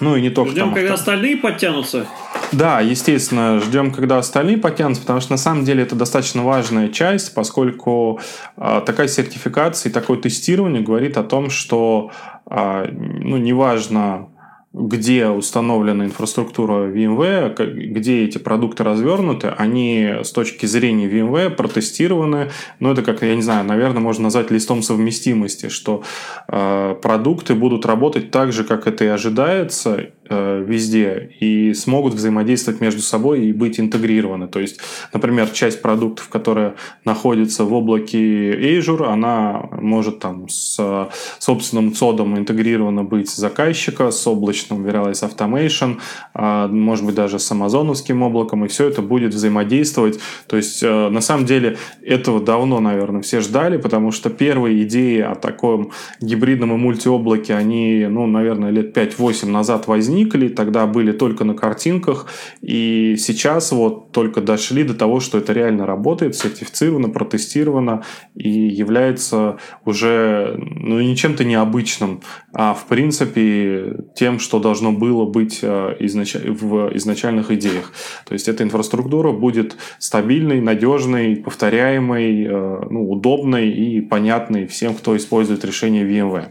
Ну 0.00 0.16
и 0.16 0.22
не 0.22 0.30
только 0.30 0.52
Ждем, 0.52 0.72
когда 0.72 0.94
остальные 0.94 1.36
подтянутся. 1.36 2.06
Да, 2.52 2.80
естественно, 2.80 3.60
ждем, 3.60 3.92
когда 3.92 4.18
остальные 4.18 4.58
подтянутся, 4.58 5.02
потому 5.02 5.20
что 5.20 5.32
на 5.32 5.38
самом 5.38 5.64
деле 5.64 5.82
это 5.84 5.94
достаточно 5.94 6.42
важная 6.42 6.88
часть, 6.88 7.32
поскольку 7.34 8.20
э, 8.56 8.82
такая 8.84 9.08
сертификация 9.08 9.90
и 9.90 9.92
такое 9.92 10.18
тестирование 10.18 10.82
говорит 10.82 11.16
о 11.16 11.22
том, 11.22 11.50
что 11.50 12.10
э, 12.50 12.86
ну, 12.90 13.36
неважно, 13.36 14.30
где 14.72 15.26
установлена 15.26 16.04
инфраструктура 16.04 16.88
VMware, 16.88 17.90
где 17.92 18.24
эти 18.24 18.38
продукты 18.38 18.84
развернуты, 18.84 19.48
они 19.48 20.18
с 20.22 20.30
точки 20.30 20.66
зрения 20.66 21.08
VMware 21.08 21.50
протестированы. 21.50 22.50
Ну, 22.78 22.92
это 22.92 23.02
как, 23.02 23.22
я 23.22 23.34
не 23.34 23.42
знаю, 23.42 23.64
наверное, 23.64 24.00
можно 24.00 24.24
назвать 24.24 24.52
листом 24.52 24.82
совместимости, 24.82 25.68
что 25.68 26.04
э, 26.46 26.94
продукты 27.02 27.54
будут 27.54 27.84
работать 27.84 28.30
так 28.30 28.52
же, 28.52 28.62
как 28.62 28.86
это 28.86 29.04
и 29.04 29.08
ожидается, 29.08 30.10
везде 30.30 31.30
и 31.40 31.74
смогут 31.74 32.14
взаимодействовать 32.14 32.80
между 32.80 33.02
собой 33.02 33.46
и 33.46 33.52
быть 33.52 33.80
интегрированы. 33.80 34.48
То 34.48 34.60
есть, 34.60 34.80
например, 35.12 35.48
часть 35.50 35.82
продуктов, 35.82 36.28
которая 36.28 36.74
находится 37.04 37.64
в 37.64 37.72
облаке 37.72 38.52
Azure, 38.52 39.06
она 39.06 39.68
может 39.72 40.20
там 40.20 40.48
с 40.48 41.08
собственным 41.38 41.94
цодом 41.94 42.38
интегрирована 42.38 43.04
быть 43.04 43.30
заказчика, 43.30 44.10
с 44.10 44.26
облачным 44.26 44.86
Verialize 44.86 45.28
Automation, 45.28 45.98
а, 46.34 46.68
может 46.68 47.04
быть 47.04 47.14
даже 47.14 47.38
с 47.38 47.50
амазоновским 47.50 48.22
облаком, 48.22 48.64
и 48.64 48.68
все 48.68 48.88
это 48.88 49.02
будет 49.02 49.34
взаимодействовать. 49.34 50.18
То 50.46 50.56
есть, 50.56 50.82
э, 50.82 51.08
на 51.08 51.20
самом 51.20 51.46
деле, 51.46 51.76
этого 52.02 52.40
давно, 52.40 52.80
наверное, 52.80 53.22
все 53.22 53.40
ждали, 53.40 53.76
потому 53.76 54.12
что 54.12 54.30
первые 54.30 54.82
идеи 54.84 55.20
о 55.20 55.34
таком 55.34 55.90
гибридном 56.20 56.74
и 56.74 56.76
мультиоблаке, 56.76 57.54
они, 57.54 58.06
ну, 58.08 58.26
наверное, 58.26 58.70
лет 58.70 58.92
5-8 58.96 59.50
назад 59.50 59.86
возникли, 59.86 60.19
возникли, 60.20 60.48
тогда 60.48 60.86
были 60.86 61.12
только 61.12 61.44
на 61.44 61.54
картинках, 61.54 62.26
и 62.60 63.16
сейчас 63.18 63.72
вот 63.72 64.12
только 64.12 64.40
дошли 64.40 64.84
до 64.84 64.94
того, 64.94 65.20
что 65.20 65.38
это 65.38 65.52
реально 65.52 65.86
работает, 65.86 66.36
сертифицировано, 66.36 67.08
протестировано 67.08 68.02
и 68.34 68.50
является 68.50 69.58
уже 69.84 70.56
ну, 70.58 71.00
не 71.00 71.16
чем-то 71.16 71.44
необычным, 71.44 72.20
а 72.52 72.74
в 72.74 72.86
принципе 72.86 73.96
тем, 74.14 74.38
что 74.38 74.58
должно 74.58 74.92
было 74.92 75.24
быть 75.24 75.60
э, 75.62 75.96
изнач... 76.00 76.34
в 76.34 76.90
изначальных 76.96 77.50
идеях. 77.50 77.92
То 78.26 78.34
есть 78.34 78.48
эта 78.48 78.62
инфраструктура 78.62 79.32
будет 79.32 79.76
стабильной, 79.98 80.60
надежной, 80.60 81.36
повторяемой, 81.36 82.44
э, 82.44 82.80
ну, 82.90 83.10
удобной 83.10 83.70
и 83.70 84.00
понятной 84.00 84.66
всем, 84.66 84.94
кто 84.94 85.16
использует 85.16 85.64
решение 85.64 86.04
VMware. 86.04 86.48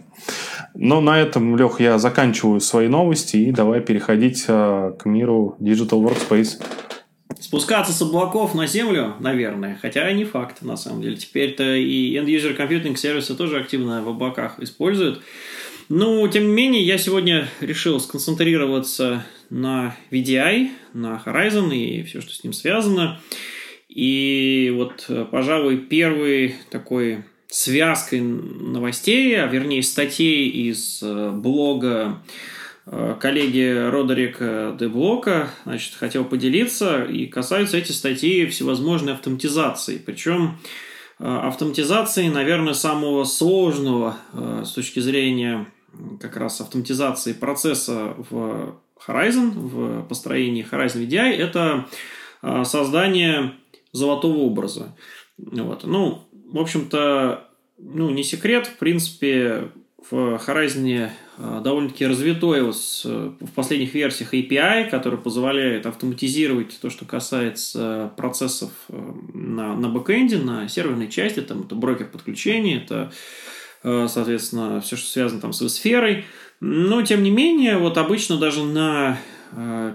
Но 0.75 1.01
на 1.01 1.19
этом, 1.19 1.57
Лех, 1.57 1.79
я 1.79 1.97
заканчиваю 1.97 2.59
свои 2.59 2.87
новости 2.87 3.37
и 3.37 3.51
давай 3.51 3.81
переходить 3.81 4.45
э, 4.47 4.93
к 4.97 5.05
миру 5.05 5.57
Digital 5.59 6.03
Workspace. 6.03 6.61
Спускаться 7.39 7.93
с 7.93 8.01
облаков 8.01 8.53
на 8.53 8.67
землю, 8.67 9.15
наверное, 9.19 9.77
хотя 9.81 10.09
и 10.09 10.13
не 10.13 10.25
факт, 10.25 10.61
на 10.61 10.77
самом 10.77 11.01
деле. 11.01 11.15
Теперь-то 11.15 11.75
и 11.75 12.15
end-user 12.15 12.57
computing 12.57 12.95
сервисы 12.95 13.35
тоже 13.35 13.59
активно 13.59 14.03
в 14.03 14.09
облаках 14.09 14.59
используют. 14.59 15.21
Но, 15.89 16.27
тем 16.27 16.47
не 16.47 16.53
менее, 16.53 16.83
я 16.83 16.97
сегодня 16.97 17.47
решил 17.61 17.99
сконцентрироваться 17.99 19.25
на 19.49 19.95
VDI, 20.11 20.69
на 20.93 21.21
Horizon 21.25 21.75
и 21.75 22.03
все, 22.03 22.21
что 22.21 22.31
с 22.31 22.43
ним 22.43 22.53
связано. 22.53 23.19
И 23.87 24.71
вот, 24.75 25.09
пожалуй, 25.31 25.77
первый 25.77 26.55
такой 26.69 27.23
связкой 27.49 28.21
новостей, 28.21 29.41
а 29.41 29.47
вернее 29.47 29.81
статей 29.81 30.47
из 30.49 31.01
э, 31.01 31.31
блога 31.31 32.21
э, 32.85 33.15
коллеги 33.19 33.89
Родерика 33.89 34.75
Деблока, 34.79 35.49
значит, 35.65 35.95
хотел 35.95 36.25
поделиться, 36.25 37.03
и 37.03 37.25
касаются 37.25 37.77
эти 37.77 37.91
статьи 37.91 38.45
всевозможной 38.45 39.13
автоматизации. 39.13 39.97
Причем 39.97 40.59
э, 41.17 41.25
автоматизации, 41.25 42.27
наверное, 42.29 42.75
самого 42.75 43.23
сложного 43.23 44.17
с 44.63 44.71
точки 44.71 44.99
зрения 44.99 45.65
как 46.21 46.37
раз 46.37 46.61
автоматизации 46.61 47.33
процесса 47.33 48.13
в 48.29 48.75
Horizon, 49.07 49.51
в 49.55 50.03
построении 50.03 50.63
Horizon 50.69 51.07
VDI, 51.07 51.31
это 51.31 51.87
создание 52.63 53.53
золотого 53.91 54.37
образа. 54.37 54.95
Вот. 55.37 55.83
Ну, 55.83 56.28
в 56.51 56.57
общем-то, 56.57 57.47
ну, 57.77 58.09
не 58.09 58.23
секрет, 58.23 58.67
в 58.67 58.77
принципе, 58.77 59.69
в 60.09 60.35
Horizon 60.35 61.09
э, 61.37 61.61
довольно-таки 61.63 62.05
развитой 62.05 62.61
э, 62.61 63.31
в 63.39 63.51
последних 63.53 63.93
версиях 63.93 64.33
API, 64.33 64.89
который 64.89 65.19
позволяет 65.19 65.85
автоматизировать 65.85 66.79
то, 66.81 66.89
что 66.89 67.05
касается 67.05 68.11
процессов 68.17 68.71
э, 68.89 69.13
на, 69.33 69.75
на 69.75 69.89
бэкэнде, 69.89 70.39
на 70.39 70.67
серверной 70.67 71.09
части, 71.09 71.41
там 71.41 71.63
это 71.63 71.75
брокер 71.75 72.07
подключения, 72.07 72.77
это, 72.77 73.11
соответственно, 73.83 74.81
все, 74.81 74.95
что 74.95 75.07
связано 75.07 75.41
там 75.41 75.53
с 75.53 75.67
сферой. 75.69 76.25
Но, 76.59 77.01
тем 77.03 77.23
не 77.23 77.31
менее, 77.31 77.77
вот 77.77 77.97
обычно 77.97 78.37
даже 78.37 78.63
на 78.63 79.17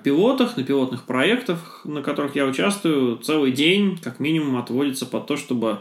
пилотах, 0.02 0.56
на 0.56 0.64
пилотных 0.64 1.04
проектах, 1.04 1.82
на 1.84 2.02
которых 2.02 2.34
я 2.34 2.46
участвую, 2.46 3.18
целый 3.18 3.52
день 3.52 3.98
как 4.02 4.18
минимум 4.20 4.56
отводится 4.56 5.04
под 5.04 5.26
то, 5.26 5.36
чтобы 5.36 5.80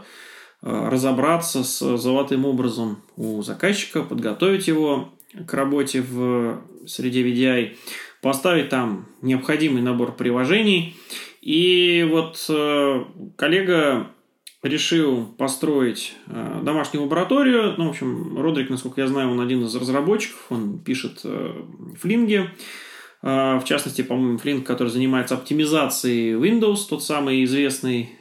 разобраться 0.64 1.62
с 1.62 1.98
золотым 1.98 2.46
образом 2.46 3.02
у 3.16 3.42
заказчика, 3.42 4.02
подготовить 4.02 4.66
его 4.66 5.10
к 5.46 5.52
работе 5.52 6.00
в 6.00 6.62
среде 6.86 7.22
VDI, 7.22 7.76
поставить 8.22 8.70
там 8.70 9.06
необходимый 9.20 9.82
набор 9.82 10.16
приложений. 10.16 10.96
И 11.42 12.08
вот 12.10 12.42
э, 12.48 13.04
коллега 13.36 14.06
решил 14.62 15.26
построить 15.26 16.14
э, 16.28 16.60
домашнюю 16.62 17.04
лабораторию. 17.04 17.74
Ну, 17.76 17.88
в 17.88 17.90
общем, 17.90 18.40
Родрик, 18.40 18.70
насколько 18.70 19.02
я 19.02 19.06
знаю, 19.06 19.30
он 19.30 19.40
один 19.40 19.62
из 19.64 19.76
разработчиков, 19.76 20.46
он 20.48 20.78
пишет 20.78 21.22
в 21.24 21.96
Флинге. 22.00 22.50
В 23.20 23.62
частности, 23.64 24.02
по-моему, 24.02 24.36
Флинг, 24.36 24.66
который 24.66 24.88
занимается 24.88 25.34
оптимизацией 25.34 26.34
Windows, 26.34 26.80
тот 26.90 27.02
самый 27.02 27.42
известный 27.44 28.18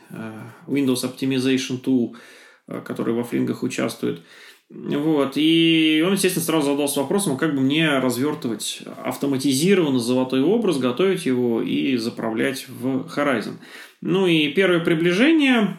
Windows 0.67 1.03
Optimization 1.03 1.81
Tool– 1.81 2.15
Э, 2.65 2.79
который 2.79 3.13
во 3.13 3.25
флингах 3.25 3.61
участвует. 3.63 4.21
Вот. 4.69 5.33
И 5.35 6.01
он, 6.05 6.13
естественно, 6.13 6.45
сразу 6.45 6.71
задался 6.71 7.01
вопросом, 7.01 7.33
а 7.33 7.37
как 7.37 7.53
бы 7.53 7.61
мне 7.61 7.99
развертывать 7.99 8.81
автоматизированно 9.03 9.99
золотой 9.99 10.41
образ, 10.41 10.77
готовить 10.77 11.25
его 11.25 11.61
и 11.61 11.97
заправлять 11.97 12.67
в 12.69 13.05
Horizon. 13.13 13.55
Ну 13.99 14.27
и 14.27 14.47
первое 14.53 14.79
приближение, 14.79 15.75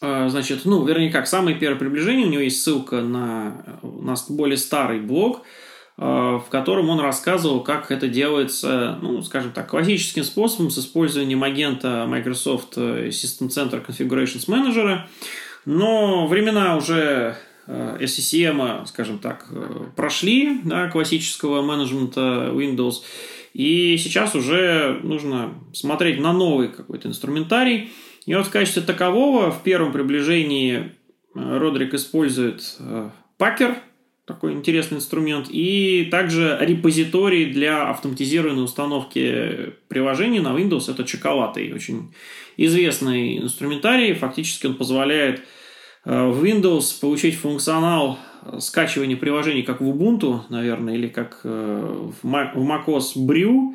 э, 0.00 0.28
значит, 0.28 0.64
ну, 0.64 0.84
вернее 0.84 1.12
как, 1.12 1.28
самое 1.28 1.56
первое 1.56 1.78
приближение, 1.78 2.26
у 2.26 2.30
него 2.30 2.42
есть 2.42 2.62
ссылка 2.62 3.02
на, 3.02 3.78
на 3.82 4.16
более 4.28 4.56
старый 4.56 5.00
блог, 5.00 5.38
э, 5.38 5.65
в 5.96 6.44
котором 6.50 6.90
он 6.90 7.00
рассказывал, 7.00 7.62
как 7.62 7.90
это 7.90 8.06
делается, 8.06 8.98
ну, 9.00 9.22
скажем 9.22 9.52
так, 9.52 9.68
классическим 9.68 10.24
способом 10.24 10.70
с 10.70 10.78
использованием 10.78 11.42
агента 11.42 12.06
Microsoft 12.06 12.76
System 12.76 13.48
Center 13.48 13.84
Configurations 13.84 14.46
Manager. 14.46 15.06
Но 15.66 16.28
времена 16.28 16.76
уже 16.76 17.36
э, 17.66 17.98
SCCM, 18.00 18.86
скажем 18.86 19.18
так, 19.18 19.46
э, 19.50 19.86
прошли, 19.96 20.60
да, 20.64 20.88
классического 20.88 21.60
менеджмента 21.60 22.50
Windows, 22.54 23.02
и 23.52 23.96
сейчас 23.98 24.36
уже 24.36 25.00
нужно 25.02 25.54
смотреть 25.72 26.20
на 26.20 26.32
новый 26.32 26.68
какой-то 26.68 27.08
инструментарий. 27.08 27.90
И 28.26 28.34
вот 28.34 28.46
в 28.46 28.50
качестве 28.50 28.82
такового 28.82 29.50
в 29.50 29.62
первом 29.64 29.92
приближении 29.92 30.76
э, 31.34 31.58
Родрик 31.58 31.94
использует 31.94 32.78
Packer, 33.38 33.78
такой 34.26 34.52
интересный 34.52 34.98
инструмент, 34.98 35.46
и 35.48 36.08
также 36.10 36.56
репозиторий 36.60 37.46
для 37.46 37.88
автоматизированной 37.90 38.64
установки 38.64 39.72
приложений 39.88 40.40
на 40.40 40.48
Windows. 40.48 40.90
Это 40.90 41.04
чоколатый, 41.04 41.72
очень 41.72 42.12
известный 42.56 43.38
инструментарий. 43.38 44.14
Фактически 44.14 44.66
он 44.66 44.74
позволяет 44.74 45.42
Э, 46.06 46.28
в 46.28 46.42
Windows 46.44 47.00
получить 47.00 47.36
функционал 47.36 48.18
скачивания 48.60 49.16
приложений, 49.16 49.62
как 49.62 49.80
в 49.80 49.84
Ubuntu, 49.84 50.42
наверное, 50.48 50.94
или 50.94 51.08
как 51.08 51.40
э, 51.42 52.08
в 52.22 52.24
macOS 52.24 53.16
Brew, 53.16 53.74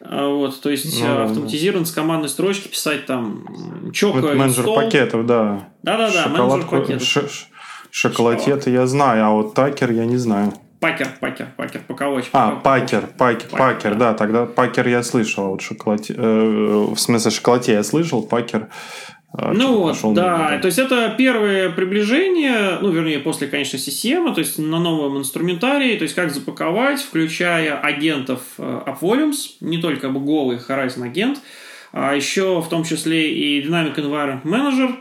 э, 0.00 0.26
вот, 0.26 0.60
то 0.60 0.70
есть 0.70 1.02
ну, 1.02 1.22
автоматизирован 1.24 1.84
с 1.84 1.90
командной 1.90 2.28
строчки 2.28 2.68
писать 2.68 3.06
там 3.06 3.90
чока 3.92 4.20
вот 4.20 4.36
менеджер 4.36 4.64
пакетов, 4.66 5.26
да. 5.26 5.68
Да-да-да, 5.82 6.28
менеджер 6.28 6.68
пакетов. 6.68 7.02
Ш- 7.02 7.26
шоколадет 7.94 8.66
я 8.66 8.86
знаю, 8.86 9.24
а 9.24 9.30
вот 9.30 9.54
такер 9.54 9.92
я 9.92 10.04
не 10.04 10.16
знаю. 10.16 10.52
Пакер, 10.80 11.08
пакер, 11.20 11.48
пакер, 11.56 11.80
паковочка. 11.86 12.30
А, 12.32 12.50
пакер, 12.56 13.08
пакер, 13.16 13.48
пакер, 13.48 13.94
да, 13.94 14.14
тогда 14.14 14.46
пакер 14.46 14.88
я 14.88 15.02
слышал, 15.02 15.44
а 15.44 15.48
вот 15.50 15.62
шоколад, 15.62 16.10
э, 16.10 16.14
в 16.14 16.96
смысле 16.96 17.30
шоколате 17.30 17.72
я 17.72 17.84
слышал, 17.84 18.22
пакер 18.22 18.68
а, 19.32 19.52
ну 19.52 19.78
вот, 19.78 20.14
да, 20.14 20.50
да, 20.50 20.58
то 20.58 20.66
есть 20.66 20.78
это 20.78 21.14
первое 21.16 21.70
приближение, 21.70 22.78
ну, 22.80 22.90
вернее, 22.90 23.20
после, 23.20 23.46
конечно, 23.46 23.78
системы, 23.78 24.34
то 24.34 24.40
есть 24.40 24.58
на 24.58 24.78
новом 24.78 25.18
инструментарии, 25.18 25.96
то 25.96 26.02
есть 26.02 26.14
как 26.14 26.32
запаковать, 26.32 27.00
включая 27.00 27.78
агентов 27.78 28.40
AppVolumes, 28.58 29.34
э, 29.60 29.64
не 29.64 29.78
только 29.78 30.08
голый 30.08 30.58
Horizon 30.58 31.04
агент, 31.04 31.38
а 31.92 32.14
еще 32.14 32.60
в 32.60 32.68
том 32.68 32.84
числе 32.84 33.32
и 33.32 33.64
Dynamic 33.64 33.96
Environment 33.96 34.42
Manager 34.42 34.96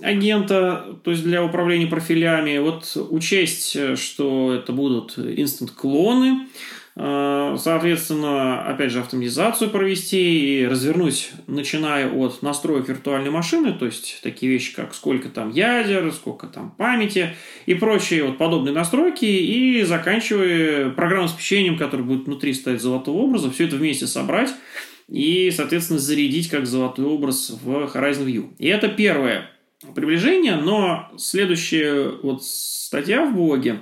агента, 0.00 0.98
то 1.02 1.10
есть 1.10 1.24
для 1.24 1.44
управления 1.44 1.86
профилями. 1.86 2.58
Вот 2.58 2.96
учесть, 3.10 3.76
что 3.98 4.52
это 4.52 4.72
будут 4.72 5.18
инстант-клоны, 5.18 6.46
Э, 6.94 7.56
соответственно, 7.58 8.66
опять 8.66 8.90
же, 8.90 9.00
автоматизацию 9.00 9.70
провести 9.70 10.60
и 10.60 10.66
развернуть, 10.66 11.30
начиная 11.46 12.10
от 12.10 12.42
настроек 12.42 12.88
виртуальной 12.88 13.30
машины, 13.30 13.72
то 13.72 13.86
есть 13.86 14.20
такие 14.22 14.52
вещи, 14.52 14.74
как 14.74 14.94
сколько 14.94 15.30
там 15.30 15.50
ядер, 15.50 16.12
сколько 16.12 16.46
там 16.46 16.70
памяти 16.72 17.34
и 17.64 17.74
прочие 17.74 18.24
вот 18.24 18.36
подобные 18.36 18.74
настройки, 18.74 19.24
и 19.24 19.82
заканчивая 19.84 20.90
программным 20.90 21.30
обеспечением, 21.30 21.78
которое 21.78 22.02
будет 22.02 22.26
внутри 22.26 22.52
стоять 22.52 22.82
золотого 22.82 23.18
образа, 23.18 23.50
все 23.50 23.64
это 23.64 23.76
вместе 23.76 24.06
собрать 24.06 24.50
и, 25.08 25.50
соответственно, 25.50 25.98
зарядить 25.98 26.50
как 26.50 26.66
золотой 26.66 27.06
образ 27.06 27.50
в 27.62 27.70
Horizon 27.70 28.26
View. 28.26 28.50
И 28.58 28.66
это 28.66 28.88
первое 28.88 29.51
приближение, 29.94 30.56
но 30.56 31.10
следующая 31.18 32.10
вот 32.22 32.44
статья 32.44 33.24
в 33.24 33.34
блоге, 33.34 33.80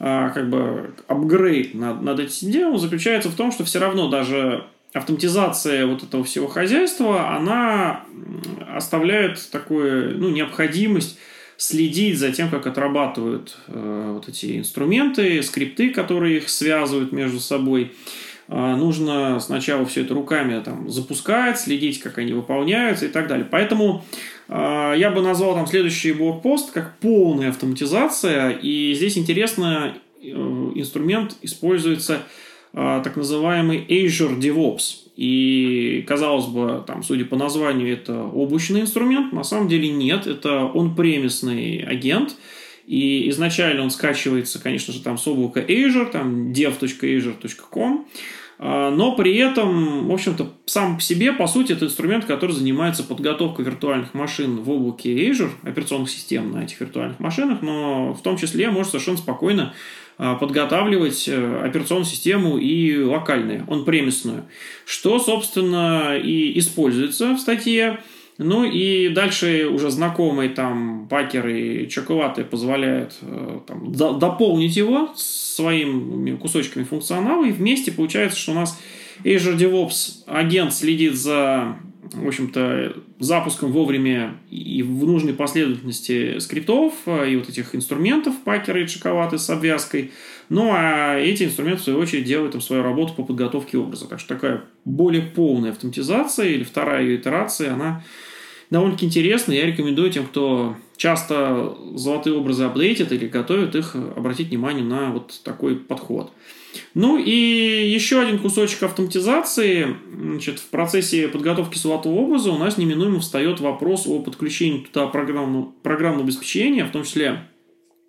а, 0.00 0.30
как 0.30 0.48
бы 0.48 0.94
апгрейд 1.06 1.74
над, 1.74 2.02
над 2.02 2.20
этим 2.20 2.50
делом 2.50 2.78
заключается 2.78 3.28
в 3.28 3.34
том, 3.34 3.52
что 3.52 3.64
все 3.64 3.78
равно 3.78 4.08
даже 4.08 4.64
автоматизация 4.92 5.86
вот 5.86 6.02
этого 6.02 6.24
всего 6.24 6.46
хозяйства, 6.46 7.36
она 7.36 8.04
оставляет 8.74 9.50
такую 9.50 10.18
ну, 10.18 10.30
необходимость 10.30 11.18
следить 11.56 12.18
за 12.18 12.32
тем, 12.32 12.48
как 12.50 12.66
отрабатывают 12.66 13.58
э, 13.66 14.12
вот 14.14 14.28
эти 14.28 14.58
инструменты, 14.58 15.42
скрипты, 15.42 15.90
которые 15.90 16.38
их 16.38 16.48
связывают 16.48 17.10
между 17.10 17.40
собой. 17.40 17.92
Э, 18.46 18.76
нужно 18.76 19.40
сначала 19.40 19.84
все 19.84 20.02
это 20.02 20.14
руками 20.14 20.62
там, 20.62 20.88
запускать, 20.88 21.58
следить, 21.58 22.00
как 22.00 22.18
они 22.18 22.32
выполняются 22.32 23.06
и 23.06 23.08
так 23.08 23.26
далее. 23.26 23.46
Поэтому 23.50 24.04
я 24.48 25.10
бы 25.14 25.20
назвал 25.20 25.54
там 25.54 25.66
следующий 25.66 26.12
блокпост 26.12 26.70
как 26.72 26.98
полная 26.98 27.50
автоматизация. 27.50 28.50
И 28.50 28.94
здесь 28.94 29.18
интересно, 29.18 29.94
э, 30.22 30.26
инструмент 30.26 31.36
используется 31.42 32.22
а, 32.72 33.00
так 33.00 33.16
называемый 33.16 33.84
Azure 33.88 34.38
DevOps. 34.38 35.08
И, 35.16 36.04
казалось 36.06 36.46
бы, 36.46 36.84
там, 36.86 37.02
судя 37.02 37.24
по 37.24 37.36
названию, 37.36 37.92
это 37.92 38.22
облачный 38.22 38.82
инструмент. 38.82 39.32
На 39.32 39.42
самом 39.42 39.68
деле 39.68 39.88
нет, 39.88 40.26
это 40.26 40.64
он 40.64 40.94
премисный 40.94 41.78
агент. 41.80 42.36
И 42.86 43.28
изначально 43.30 43.82
он 43.82 43.90
скачивается, 43.90 44.62
конечно 44.62 44.94
же, 44.94 45.02
там 45.02 45.18
с 45.18 45.26
облака 45.26 45.60
Azure, 45.60 46.10
там 46.10 46.52
dev.azure.com. 46.52 48.06
А, 48.58 48.90
но 48.90 49.14
при 49.14 49.36
этом, 49.36 50.08
в 50.08 50.12
общем-то, 50.12 50.52
сам 50.66 50.96
по 50.96 51.02
себе, 51.02 51.32
по 51.32 51.46
сути, 51.46 51.72
это 51.72 51.84
инструмент, 51.84 52.24
который 52.24 52.52
занимается 52.52 53.04
подготовкой 53.04 53.64
виртуальных 53.64 54.14
машин 54.14 54.60
в 54.60 54.70
облаке 54.70 55.14
Azure, 55.28 55.50
операционных 55.62 56.10
систем 56.10 56.50
на 56.52 56.64
этих 56.64 56.80
виртуальных 56.80 57.20
машинах, 57.20 57.62
но 57.62 58.14
в 58.14 58.22
том 58.22 58.36
числе 58.36 58.70
может 58.70 58.90
совершенно 58.90 59.18
спокойно 59.18 59.74
а, 60.18 60.34
подготавливать 60.34 61.28
э, 61.28 61.62
операционную 61.64 62.06
систему 62.06 62.58
и 62.58 63.00
локальную, 63.00 63.64
он 63.68 63.84
премисную, 63.84 64.44
что, 64.84 65.20
собственно, 65.20 66.18
и 66.18 66.58
используется 66.58 67.34
в 67.34 67.38
статье. 67.38 68.00
Ну 68.38 68.64
и 68.64 69.08
дальше 69.08 69.66
уже 69.66 69.90
знакомые 69.90 70.50
там 70.50 71.08
пакеры 71.10 71.60
и 71.60 71.88
чоколаты 71.88 72.44
позволяют 72.44 73.16
э, 73.20 73.60
там, 73.66 73.92
до, 73.92 74.12
дополнить 74.12 74.76
его 74.76 75.12
своими 75.16 76.36
кусочками 76.36 76.84
функционала, 76.84 77.44
и 77.44 77.50
вместе 77.50 77.90
получается, 77.90 78.38
что 78.38 78.52
у 78.52 78.54
нас 78.54 78.80
Azure 79.24 79.58
DevOps 79.58 80.22
агент 80.26 80.72
следит 80.72 81.16
за 81.16 81.76
в 82.12 82.26
общем-то, 82.26 82.94
запуском 83.18 83.72
вовремя 83.72 84.38
и 84.50 84.82
в 84.82 85.06
нужной 85.06 85.34
последовательности 85.34 86.38
скриптов 86.38 86.94
э, 87.06 87.30
и 87.30 87.36
вот 87.36 87.48
этих 87.48 87.74
инструментов, 87.74 88.34
пакеры 88.44 88.84
и 88.84 88.86
шоколады 88.86 89.38
с 89.38 89.50
обвязкой. 89.50 90.12
Ну, 90.48 90.70
а 90.72 91.18
эти 91.18 91.44
инструменты, 91.44 91.80
в 91.80 91.84
свою 91.84 91.98
очередь, 91.98 92.24
делают 92.24 92.52
там 92.52 92.60
свою 92.60 92.82
работу 92.82 93.14
по 93.14 93.24
подготовке 93.24 93.76
образа. 93.76 94.08
Так 94.08 94.20
что 94.20 94.34
такая 94.34 94.64
более 94.84 95.22
полная 95.22 95.72
автоматизация 95.72 96.48
или 96.48 96.64
вторая 96.64 97.02
ее 97.02 97.16
итерация, 97.16 97.74
она 97.74 98.02
довольно-таки 98.70 99.06
интересная. 99.06 99.56
Я 99.56 99.66
рекомендую 99.66 100.10
тем, 100.10 100.26
кто 100.26 100.76
часто 100.96 101.76
золотые 101.94 102.36
образы 102.36 102.64
апдейтит 102.64 103.12
или 103.12 103.26
готовит 103.26 103.74
их, 103.74 103.94
обратить 103.94 104.48
внимание 104.48 104.84
на 104.84 105.12
вот 105.12 105.40
такой 105.44 105.76
подход. 105.76 106.32
Ну 106.94 107.18
и 107.18 107.30
еще 107.30 108.20
один 108.20 108.38
кусочек 108.38 108.82
автоматизации. 108.82 109.96
Значит, 110.12 110.58
в 110.58 110.66
процессе 110.66 111.28
подготовки 111.28 111.78
золотого 111.78 112.16
образа 112.16 112.50
у 112.50 112.58
нас 112.58 112.78
неминуемо 112.78 113.20
встает 113.20 113.60
вопрос 113.60 114.06
о 114.06 114.20
подключении 114.20 114.80
туда 114.80 115.06
программного, 115.06 115.72
программного 115.82 116.24
обеспечения, 116.24 116.84
в 116.84 116.90
том 116.90 117.04
числе 117.04 117.48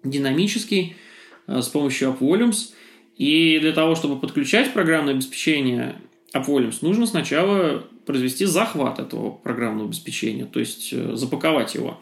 динамический, 0.04 0.96
э, 1.48 1.62
с 1.62 1.68
помощью 1.68 2.10
AppVolumes. 2.10 2.74
И 3.16 3.60
для 3.60 3.74
того, 3.74 3.96
чтобы 3.96 4.20
подключать 4.20 4.74
программное 4.74 5.14
обеспечение 5.14 6.02
AppVolumes, 6.34 6.78
нужно 6.82 7.06
сначала 7.06 7.84
произвести 8.06 8.46
захват 8.46 9.00
этого 9.00 9.32
программного 9.32 9.88
обеспечения, 9.88 10.46
то 10.46 10.60
есть 10.60 10.90
э, 10.94 11.16
запаковать 11.16 11.76
его. 11.76 12.00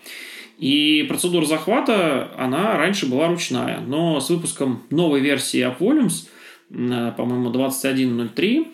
И 0.58 1.06
процедура 1.08 1.46
захвата, 1.46 2.32
она 2.38 2.78
раньше 2.78 3.08
была 3.08 3.28
ручная, 3.28 3.80
но 3.80 4.20
с 4.20 4.30
выпуском 4.30 4.84
новой 4.90 5.20
версии 5.20 5.66
AppVolumes, 5.66 6.28
э, 6.70 7.12
по-моему, 7.16 7.52
21.03 7.52 8.68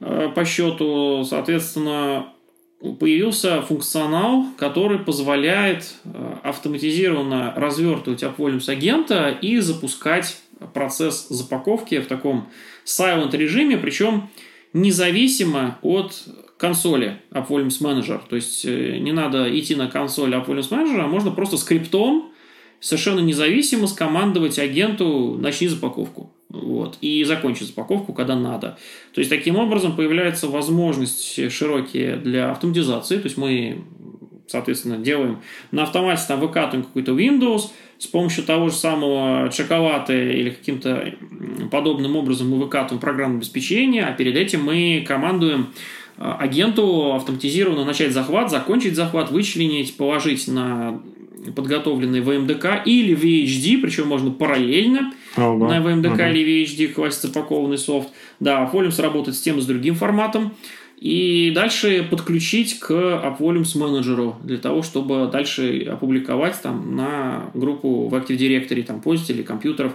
э, 0.00 0.28
по 0.34 0.44
счету, 0.44 1.24
соответственно, 1.24 2.28
появился 3.00 3.62
функционал, 3.62 4.44
который 4.58 4.98
позволяет 4.98 5.94
автоматизированно 6.42 7.54
развертывать 7.56 8.22
AppVolumes 8.22 8.68
агента 8.68 9.30
и 9.30 9.58
запускать 9.58 10.36
процесс 10.74 11.28
запаковки 11.28 11.98
в 12.00 12.06
таком 12.06 12.48
silent 12.84 13.34
режиме, 13.34 13.78
причем 13.78 14.28
независимо 14.74 15.78
от 15.80 16.24
консоли 16.58 17.20
AppVolumes 17.30 17.80
Manager. 17.80 18.20
То 18.28 18.36
есть 18.36 18.64
э, 18.66 18.98
не 18.98 19.12
надо 19.12 19.58
идти 19.58 19.74
на 19.74 19.88
консоль 19.88 20.34
AppVolumes 20.34 20.68
Manager, 20.68 21.00
а 21.00 21.06
можно 21.06 21.30
просто 21.30 21.56
скриптом 21.56 22.30
совершенно 22.80 23.20
независимо 23.20 23.86
скомандовать 23.86 24.58
агенту 24.58 25.38
«начни 25.40 25.68
запаковку». 25.68 26.30
Вот, 26.50 26.98
и 27.00 27.24
закончить 27.24 27.68
запаковку, 27.68 28.12
когда 28.12 28.36
надо. 28.36 28.78
То 29.12 29.20
есть, 29.20 29.30
таким 29.30 29.56
образом 29.56 29.96
появляется 29.96 30.46
возможность 30.46 31.50
широкие 31.50 32.16
для 32.16 32.52
автоматизации. 32.52 33.16
То 33.16 33.24
есть, 33.24 33.36
мы, 33.36 33.82
соответственно, 34.46 34.98
делаем 34.98 35.40
на 35.72 35.82
автомате, 35.82 36.22
там, 36.28 36.38
выкатываем 36.38 36.84
какой-то 36.84 37.12
Windows, 37.12 37.70
с 38.04 38.06
помощью 38.06 38.44
того 38.44 38.68
же 38.68 38.74
самого 38.74 39.48
Чаковаты 39.48 40.34
или 40.34 40.50
каким-то 40.50 41.14
подобным 41.70 42.16
образом 42.16 42.50
мы 42.50 42.58
выкатываем 42.58 43.00
программное 43.00 43.38
обеспечение, 43.38 44.04
а 44.04 44.12
перед 44.12 44.36
этим 44.36 44.62
мы 44.62 45.02
командуем 45.08 45.68
а, 46.18 46.36
агенту 46.36 47.14
автоматизированно 47.14 47.86
начать 47.86 48.12
захват, 48.12 48.50
закончить 48.50 48.94
захват, 48.94 49.30
вычленить, 49.30 49.96
положить 49.96 50.46
на 50.48 51.00
подготовленный 51.56 52.20
VMDK 52.20 52.82
или 52.84 53.16
VHD, 53.16 53.80
причем 53.80 54.08
можно 54.08 54.30
параллельно 54.30 55.14
ага, 55.34 55.66
на 55.66 55.78
VMDK 55.78 56.12
ага. 56.12 56.30
или 56.30 56.62
VHD 56.62 56.88
класть 56.88 57.22
запакованный 57.22 57.78
софт. 57.78 58.10
Да, 58.38 58.70
Volumes 58.70 59.00
работает 59.00 59.34
с 59.34 59.40
тем 59.40 59.58
и 59.58 59.62
с 59.62 59.66
другим 59.66 59.94
форматом. 59.94 60.52
И 61.04 61.50
дальше 61.54 62.02
подключить 62.10 62.78
к 62.78 62.90
AppVolumes 62.90 63.76
менеджеру 63.76 64.36
для 64.42 64.56
того, 64.56 64.82
чтобы 64.82 65.28
дальше 65.30 65.82
опубликовать 65.82 66.62
там 66.62 66.96
на 66.96 67.50
группу 67.52 68.08
в 68.08 68.14
Active 68.14 68.38
Directory 68.38 68.82
там, 68.84 69.02
пользователей, 69.02 69.42
компьютеров. 69.42 69.92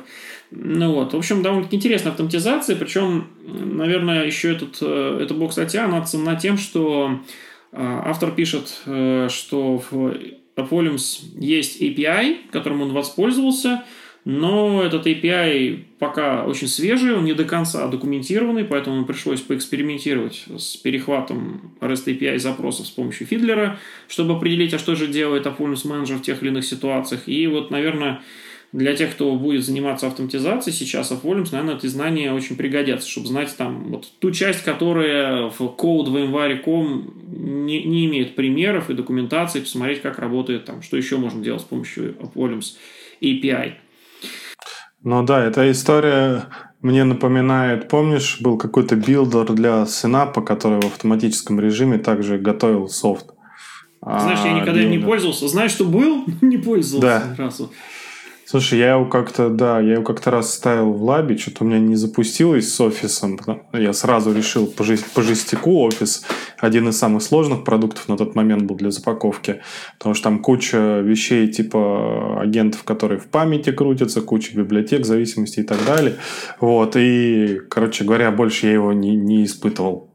Ну 0.51 0.93
вот, 0.93 1.13
в 1.13 1.17
общем, 1.17 1.41
довольно-таки 1.41 1.77
интересная 1.77 2.11
автоматизация, 2.11 2.75
причем, 2.75 3.25
наверное, 3.43 4.27
еще 4.27 4.51
этот, 4.51 4.77
э, 4.81 5.21
эта 5.23 5.33
блок-статья, 5.33 5.85
она 5.85 6.03
ценна 6.03 6.35
тем, 6.35 6.59
что 6.59 7.19
э, 7.71 7.77
автор 8.05 8.29
пишет, 8.29 8.79
э, 8.85 9.29
что 9.31 9.81
в 9.89 10.13
Volumes 10.57 11.23
есть 11.39 11.81
API, 11.81 12.51
которым 12.51 12.83
он 12.83 12.93
воспользовался, 12.93 13.83
но 14.31 14.83
этот 14.83 15.07
API 15.07 15.85
пока 15.97 16.45
очень 16.45 16.67
свежий, 16.67 17.15
он 17.15 17.25
не 17.25 17.33
до 17.33 17.45
конца 17.45 17.87
документированный, 17.87 18.63
поэтому 18.63 19.03
пришлось 19.03 19.41
поэкспериментировать 19.41 20.45
с 20.55 20.77
перехватом 20.77 21.73
REST 21.81 22.05
API 22.05 22.37
запросов 22.37 22.85
с 22.85 22.91
помощью 22.91 23.25
Фидлера, 23.25 23.79
чтобы 24.07 24.35
определить, 24.35 24.71
а 24.75 24.77
что 24.77 24.93
же 24.93 25.07
делает 25.07 25.47
Volumes 25.47 25.83
Manager 25.83 26.17
в 26.17 26.21
тех 26.21 26.43
или 26.43 26.49
иных 26.49 26.63
ситуациях. 26.65 27.23
И 27.25 27.47
вот, 27.47 27.71
наверное, 27.71 28.21
для 28.71 28.95
тех, 28.95 29.13
кто 29.13 29.35
будет 29.35 29.65
заниматься 29.65 30.05
автоматизацией 30.05 30.77
сейчас 30.77 31.11
от 31.11 31.23
Volumes, 31.23 31.49
наверное, 31.51 31.77
эти 31.77 31.87
знания 31.87 32.31
очень 32.31 32.55
пригодятся, 32.55 33.09
чтобы 33.09 33.29
знать 33.29 33.57
там 33.57 33.85
вот 33.85 34.11
ту 34.19 34.29
часть, 34.29 34.63
которая 34.63 35.49
в 35.49 35.59
Code 35.59 36.11
в 36.11 36.17
январе.com 36.19 37.65
не, 37.65 37.83
не 37.83 38.05
имеет 38.05 38.35
примеров 38.35 38.91
и 38.91 38.93
документации, 38.93 39.61
посмотреть, 39.61 40.03
как 40.03 40.19
работает 40.19 40.65
там, 40.65 40.83
что 40.83 40.97
еще 40.97 41.17
можно 41.17 41.43
делать 41.43 41.63
с 41.63 41.65
помощью 41.65 42.15
Volumes 42.35 42.75
API. 43.21 43.73
Ну 45.03 45.23
да, 45.23 45.43
эта 45.43 45.71
история 45.71 46.45
мне 46.81 47.03
напоминает, 47.03 47.87
помнишь, 47.87 48.39
был 48.41 48.57
какой-то 48.57 48.95
билдер 48.95 49.51
для 49.53 49.83
ThinApps, 49.83 50.43
который 50.43 50.81
в 50.81 50.85
автоматическом 50.85 51.59
режиме 51.59 51.97
также 51.97 52.37
готовил 52.37 52.87
софт. 52.87 53.27
Знаешь, 54.01 54.39
я 54.45 54.53
никогда 54.53 54.81
им 54.81 54.91
не 54.91 54.99
пользовался. 54.99 55.47
Знаешь, 55.47 55.71
что 55.71 55.85
был, 55.85 56.25
не 56.41 56.57
пользовался 56.57 57.35
да. 57.37 57.51
Слушай, 58.49 58.79
я 58.79 58.93
его 58.93 59.05
как-то, 59.05 59.51
да, 59.51 59.79
я 59.79 59.93
его 59.93 60.03
как-то 60.03 60.31
раз 60.31 60.55
ставил 60.55 60.91
в 60.91 61.03
лабе, 61.03 61.37
что-то 61.37 61.63
у 61.63 61.67
меня 61.67 61.77
не 61.77 61.95
запустилось 61.95 62.73
с 62.73 62.81
офисом. 62.81 63.39
Я 63.73 63.93
сразу 63.93 64.33
решил 64.33 64.65
по, 64.65 64.83
жест, 64.83 65.05
по 65.13 65.21
жестику 65.21 65.81
офис. 65.81 66.25
Один 66.57 66.89
из 66.89 66.97
самых 66.97 67.21
сложных 67.21 67.63
продуктов 67.63 68.09
на 68.09 68.17
тот 68.17 68.33
момент 68.33 68.63
был 68.63 68.75
для 68.75 68.89
запаковки. 68.89 69.61
Потому 69.99 70.15
что 70.15 70.23
там 70.23 70.39
куча 70.39 71.01
вещей 71.01 71.47
типа 71.47 72.41
агентов, 72.41 72.83
которые 72.85 73.19
в 73.19 73.27
памяти 73.27 73.71
крутятся, 73.71 74.21
куча 74.21 74.57
библиотек, 74.57 75.05
зависимостей 75.05 75.61
и 75.61 75.65
так 75.65 75.85
далее. 75.85 76.15
Вот, 76.59 76.95
и, 76.95 77.59
короче 77.69 78.03
говоря, 78.03 78.31
больше 78.31 78.65
я 78.65 78.73
его 78.73 78.93
не, 78.93 79.15
не 79.15 79.45
испытывал. 79.45 80.09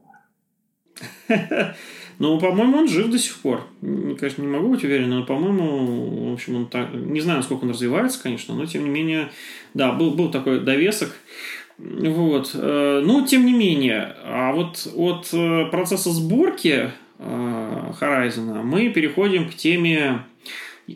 Ну, 2.19 2.39
по-моему, 2.39 2.77
он 2.77 2.87
жив 2.87 3.09
до 3.09 3.19
сих 3.19 3.35
пор. 3.37 3.61
Конечно, 3.81 4.41
не 4.41 4.47
могу 4.47 4.69
быть 4.69 4.83
уверен, 4.83 5.09
но, 5.09 5.23
по-моему, 5.25 6.29
в 6.29 6.33
общем, 6.33 6.55
он 6.55 6.65
так... 6.67 6.93
Не 6.93 7.19
знаю, 7.19 7.39
насколько 7.39 7.63
он 7.63 7.71
развивается, 7.71 8.21
конечно, 8.21 8.55
но, 8.55 8.65
тем 8.65 8.83
не 8.85 8.89
менее, 8.89 9.29
да, 9.73 9.91
был, 9.91 10.11
был 10.11 10.29
такой 10.31 10.61
довесок. 10.61 11.11
Вот. 11.77 12.51
Э, 12.53 13.01
ну, 13.03 13.25
тем 13.25 13.45
не 13.45 13.53
менее, 13.53 14.15
а 14.23 14.53
вот 14.53 14.87
от 14.95 15.29
э, 15.33 15.65
процесса 15.71 16.09
сборки 16.11 16.91
э, 17.19 17.93
Horizon 17.99 18.63
мы 18.63 18.89
переходим 18.89 19.49
к 19.49 19.55
теме 19.55 20.23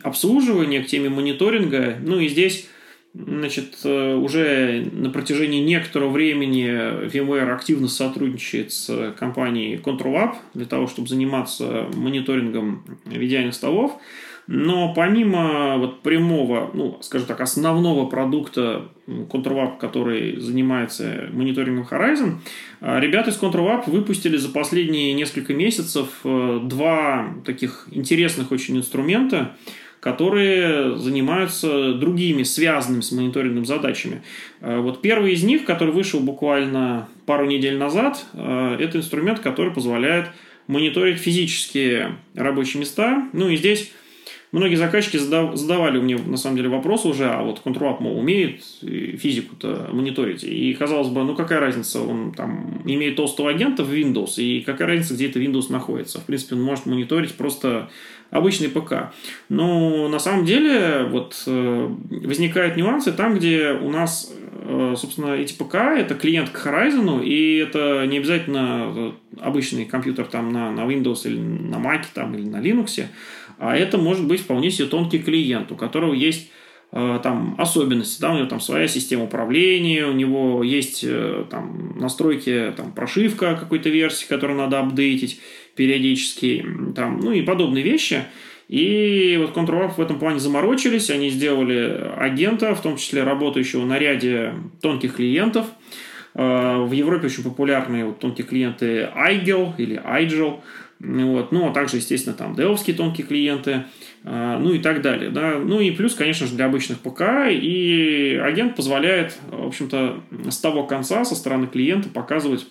обслуживания, 0.02 0.82
к 0.82 0.86
теме 0.86 1.10
мониторинга. 1.10 1.96
Ну, 2.00 2.18
и 2.18 2.28
здесь 2.28 2.66
Значит, 3.12 3.78
э, 3.82 4.14
уже 4.14 4.88
на 4.92 5.10
протяжении 5.10 5.60
некоторого 5.60 6.10
времени 6.10 6.68
VMware 7.08 7.52
активно 7.52 7.88
сотрудничает 7.88 8.72
с 8.72 9.14
компанией 9.18 9.76
ControlUp 9.78 10.36
для 10.54 10.66
того, 10.66 10.86
чтобы 10.86 11.08
заниматься 11.08 11.88
мониторингом 11.94 12.84
VDI 13.06 13.50
столов. 13.50 14.00
Но 14.46 14.94
помимо 14.94 15.76
вот 15.78 16.02
прямого, 16.02 16.70
ну, 16.72 16.98
скажем 17.02 17.26
так, 17.26 17.40
основного 17.40 18.06
продукта 18.06 18.88
ControlUp, 19.08 19.78
который 19.78 20.40
занимается 20.40 21.28
мониторингом 21.32 21.88
Horizon, 21.90 22.34
э, 22.80 23.00
ребята 23.00 23.30
из 23.30 23.40
ControlUp 23.40 23.90
выпустили 23.90 24.36
за 24.36 24.50
последние 24.50 25.14
несколько 25.14 25.52
месяцев 25.52 26.20
э, 26.22 26.60
два 26.62 27.34
таких 27.44 27.88
интересных 27.90 28.52
очень 28.52 28.76
инструмента– 28.76 29.56
которые 30.00 30.96
занимаются 30.96 31.92
другими 31.92 32.42
связанными 32.42 33.02
с 33.02 33.12
мониторингом 33.12 33.66
задачами. 33.66 34.22
Э, 34.60 34.80
вот 34.80 35.02
первый 35.02 35.34
из 35.34 35.42
них, 35.44 35.64
который 35.64 35.92
вышел 35.92 36.20
буквально 36.20 37.08
пару 37.26 37.46
недель 37.46 37.76
назад, 37.76 38.24
э, 38.32 38.76
это 38.80 38.98
инструмент, 38.98 39.40
который 39.40 39.72
позволяет 39.72 40.26
мониторить 40.66 41.18
физические 41.18 42.16
рабочие 42.34 42.80
места. 42.80 43.28
Ну 43.34 43.50
и 43.50 43.56
здесь 43.56 43.92
многие 44.52 44.76
заказчики 44.76 45.18
задавали 45.18 45.98
мне 45.98 46.16
на 46.16 46.36
самом 46.36 46.56
деле 46.56 46.68
вопрос 46.70 47.04
уже, 47.04 47.26
а 47.26 47.42
вот 47.42 47.60
Control 47.62 47.96
мол, 48.00 48.18
умеет 48.18 48.62
физику-то 48.80 49.90
мониторить. 49.92 50.44
И 50.44 50.72
казалось 50.74 51.08
бы, 51.08 51.24
ну 51.24 51.34
какая 51.34 51.60
разница, 51.60 52.00
он 52.00 52.32
там 52.32 52.82
имеет 52.86 53.16
толстого 53.16 53.50
агента 53.50 53.84
в 53.84 53.92
Windows, 53.92 54.40
и 54.40 54.60
какая 54.60 54.88
разница, 54.88 55.14
где 55.14 55.28
это 55.28 55.40
Windows 55.40 55.70
находится. 55.70 56.20
В 56.20 56.24
принципе, 56.24 56.54
он 56.54 56.62
может 56.62 56.86
мониторить 56.86 57.34
просто 57.34 57.90
обычный 58.30 58.68
ПК. 58.68 59.12
Но 59.48 60.08
на 60.08 60.18
самом 60.18 60.44
деле 60.44 61.04
вот 61.10 61.42
э, 61.46 61.94
возникают 62.10 62.76
нюансы 62.76 63.12
там, 63.12 63.34
где 63.34 63.72
у 63.72 63.90
нас, 63.90 64.32
э, 64.52 64.94
собственно, 64.96 65.34
эти 65.34 65.52
ПК 65.52 65.74
это 65.74 66.14
клиент 66.14 66.50
к 66.50 66.66
Horizon, 66.66 67.24
и 67.24 67.56
это 67.56 68.06
не 68.06 68.18
обязательно 68.18 68.92
э, 68.94 69.12
обычный 69.40 69.84
компьютер 69.84 70.26
там 70.26 70.52
на, 70.52 70.70
на 70.70 70.82
Windows 70.82 71.22
или 71.24 71.38
на 71.38 71.76
Mac 71.76 72.04
там, 72.14 72.34
или 72.34 72.46
на 72.46 72.60
Linux, 72.60 73.04
а 73.58 73.76
это 73.76 73.98
может 73.98 74.26
быть 74.26 74.40
вполне 74.40 74.70
себе 74.70 74.88
тонкий 74.88 75.18
клиент, 75.18 75.70
у 75.72 75.76
которого 75.76 76.14
есть 76.14 76.50
там 76.92 77.54
особенности, 77.56 78.20
да, 78.20 78.32
у 78.32 78.36
него 78.36 78.48
там 78.48 78.58
своя 78.58 78.88
система 78.88 79.22
управления, 79.22 80.06
у 80.06 80.12
него 80.12 80.64
есть 80.64 81.04
там 81.48 81.96
настройки, 81.96 82.72
там 82.76 82.90
прошивка 82.90 83.54
какой-то 83.54 83.90
версии, 83.90 84.26
которую 84.26 84.58
надо 84.58 84.80
апдейтить 84.80 85.40
периодически, 85.76 86.64
там, 86.94 87.20
ну 87.20 87.32
и 87.32 87.42
подобные 87.42 87.82
вещи. 87.84 88.24
И 88.68 89.36
вот 89.40 89.56
Control 89.56 89.88
в 89.88 90.00
этом 90.00 90.18
плане 90.18 90.38
заморочились, 90.38 91.10
они 91.10 91.30
сделали 91.30 92.12
агента, 92.16 92.74
в 92.74 92.80
том 92.82 92.96
числе 92.96 93.24
работающего 93.24 93.84
на 93.84 93.98
ряде 93.98 94.54
тонких 94.80 95.16
клиентов. 95.16 95.66
Э, 96.34 96.84
в 96.84 96.92
Европе 96.92 97.26
очень 97.26 97.42
популярные 97.42 98.04
вот 98.04 98.20
тонкие 98.20 98.46
клиенты 98.46 99.08
iGel 99.12 99.74
или 99.76 100.00
iGel, 100.00 100.60
вот. 101.00 101.50
Ну, 101.50 101.68
а 101.68 101.72
также, 101.72 101.96
естественно, 101.96 102.36
там 102.36 102.54
деловские 102.54 102.94
тонкие 102.94 103.26
клиенты, 103.26 103.84
а, 104.22 104.58
ну 104.58 104.74
и 104.74 104.78
так 104.78 105.00
далее. 105.00 105.30
Да? 105.30 105.54
Ну 105.58 105.80
и 105.80 105.90
плюс, 105.90 106.14
конечно 106.14 106.46
же, 106.46 106.54
для 106.54 106.66
обычных 106.66 106.98
ПК. 106.98 107.22
И 107.50 108.38
агент 108.42 108.76
позволяет, 108.76 109.38
в 109.50 109.66
общем-то, 109.66 110.20
с 110.50 110.58
того 110.58 110.84
конца, 110.84 111.24
со 111.24 111.34
стороны 111.34 111.66
клиента 111.66 112.10
показывать, 112.10 112.66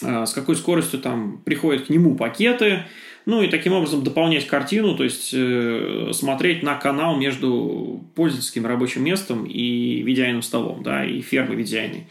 с 0.00 0.32
какой 0.32 0.56
скоростью 0.56 1.00
там 1.00 1.40
приходят 1.44 1.86
к 1.86 1.88
нему 1.88 2.14
пакеты, 2.14 2.84
ну 3.26 3.42
и 3.42 3.48
таким 3.48 3.74
образом 3.74 4.02
дополнять 4.04 4.46
картину, 4.46 4.96
то 4.96 5.04
есть 5.04 5.32
э, 5.34 6.10
смотреть 6.14 6.62
на 6.62 6.76
канал 6.76 7.16
между 7.16 8.02
пользовательским 8.14 8.64
рабочим 8.64 9.04
местом 9.04 9.44
и 9.44 10.02
видяйным 10.02 10.42
столом, 10.42 10.82
да, 10.82 11.04
и 11.04 11.20
фермой 11.20 11.56
видяйной 11.56 12.06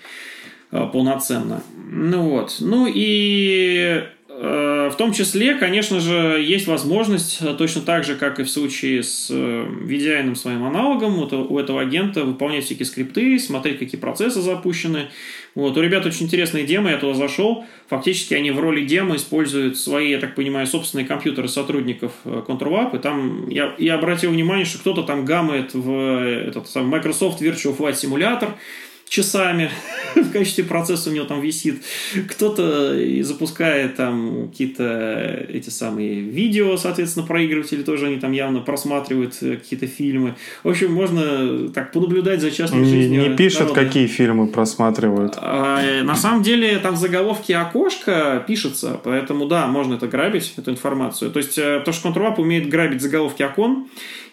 э, 0.71 0.89
полноценно. 0.91 1.63
Ну 1.75 2.29
вот. 2.29 2.57
Ну 2.59 2.87
и 2.87 4.03
Э, 4.07 4.16
в 4.39 4.95
том 4.97 5.13
числе, 5.13 5.55
конечно 5.55 5.99
же, 5.99 6.43
есть 6.43 6.67
возможность, 6.67 7.39
э, 7.41 7.55
точно 7.57 7.81
так 7.81 8.03
же, 8.03 8.15
как 8.15 8.39
и 8.39 8.43
в 8.43 8.49
случае 8.49 9.01
с 9.01 9.31
VDI 9.31 10.31
э, 10.31 10.35
своим 10.35 10.63
аналогом, 10.63 11.13
вот 11.13 11.33
у 11.33 11.57
этого 11.57 11.81
агента 11.81 12.23
выполнять 12.23 12.65
всякие 12.65 12.85
скрипты, 12.85 13.39
смотреть, 13.39 13.79
какие 13.79 13.99
процессы 13.99 14.41
запущены. 14.41 15.07
Вот. 15.55 15.75
У 15.75 15.81
ребят 15.81 16.05
очень 16.05 16.27
интересные 16.27 16.65
демы, 16.65 16.91
я 16.91 16.97
туда 16.97 17.15
зашел. 17.15 17.65
Фактически 17.87 18.35
они 18.35 18.51
в 18.51 18.59
роли 18.59 18.85
демо 18.85 19.15
используют 19.15 19.75
свои, 19.75 20.11
я 20.11 20.19
так 20.19 20.35
понимаю, 20.35 20.67
собственные 20.67 21.07
компьютеры 21.07 21.47
сотрудников 21.47 22.11
ControlUp. 22.23 22.95
И 22.95 22.99
там 22.99 23.49
я, 23.49 23.73
я 23.79 23.95
обратил 23.95 24.29
внимание, 24.29 24.65
что 24.65 24.77
кто-то 24.77 25.01
там 25.01 25.25
гамает 25.25 25.73
в 25.73 25.91
этот 26.47 26.69
самый 26.69 26.89
Microsoft 26.89 27.41
Virtual 27.41 27.75
Flight 27.75 27.93
Simulator, 27.93 28.51
часами 29.09 29.69
в 30.15 30.31
качестве 30.31 30.63
процесса 30.63 31.09
у 31.09 31.13
него 31.13 31.25
там 31.25 31.41
висит. 31.41 31.83
Кто-то 32.29 32.95
запускает 33.23 33.95
там 33.95 34.49
какие-то 34.49 35.45
эти 35.49 35.69
самые 35.69 36.21
видео, 36.21 36.77
соответственно, 36.77 37.25
проигрыватели 37.25 37.83
тоже 37.83 38.07
они 38.07 38.17
там 38.17 38.31
явно 38.31 38.59
просматривают 38.59 39.37
э, 39.41 39.57
какие-то 39.57 39.87
фильмы. 39.87 40.35
В 40.63 40.69
общем, 40.69 40.93
можно 40.93 41.69
так 41.69 41.91
понаблюдать 41.91 42.41
за 42.41 42.51
частной 42.51 42.85
жизнью. 42.85 43.29
Не 43.29 43.35
пишут, 43.35 43.61
народа. 43.61 43.85
какие 43.85 44.07
фильмы 44.07 44.47
просматривают. 44.47 45.33
А, 45.37 45.81
э, 45.81 46.03
на 46.03 46.15
самом 46.15 46.43
деле 46.43 46.77
там 46.79 46.95
в 46.95 46.97
заголовке 46.97 47.57
окошко 47.57 48.43
пишется, 48.47 48.99
поэтому 49.03 49.47
да, 49.47 49.67
можно 49.67 49.95
это 49.95 50.07
грабить, 50.07 50.53
эту 50.57 50.71
информацию. 50.71 51.31
То 51.31 51.39
есть, 51.39 51.57
э, 51.57 51.81
то, 51.83 51.91
что 51.91 52.09
ControlUp 52.09 52.35
умеет 52.37 52.69
грабить 52.69 53.01
заголовки 53.01 53.43
окон, 53.43 53.87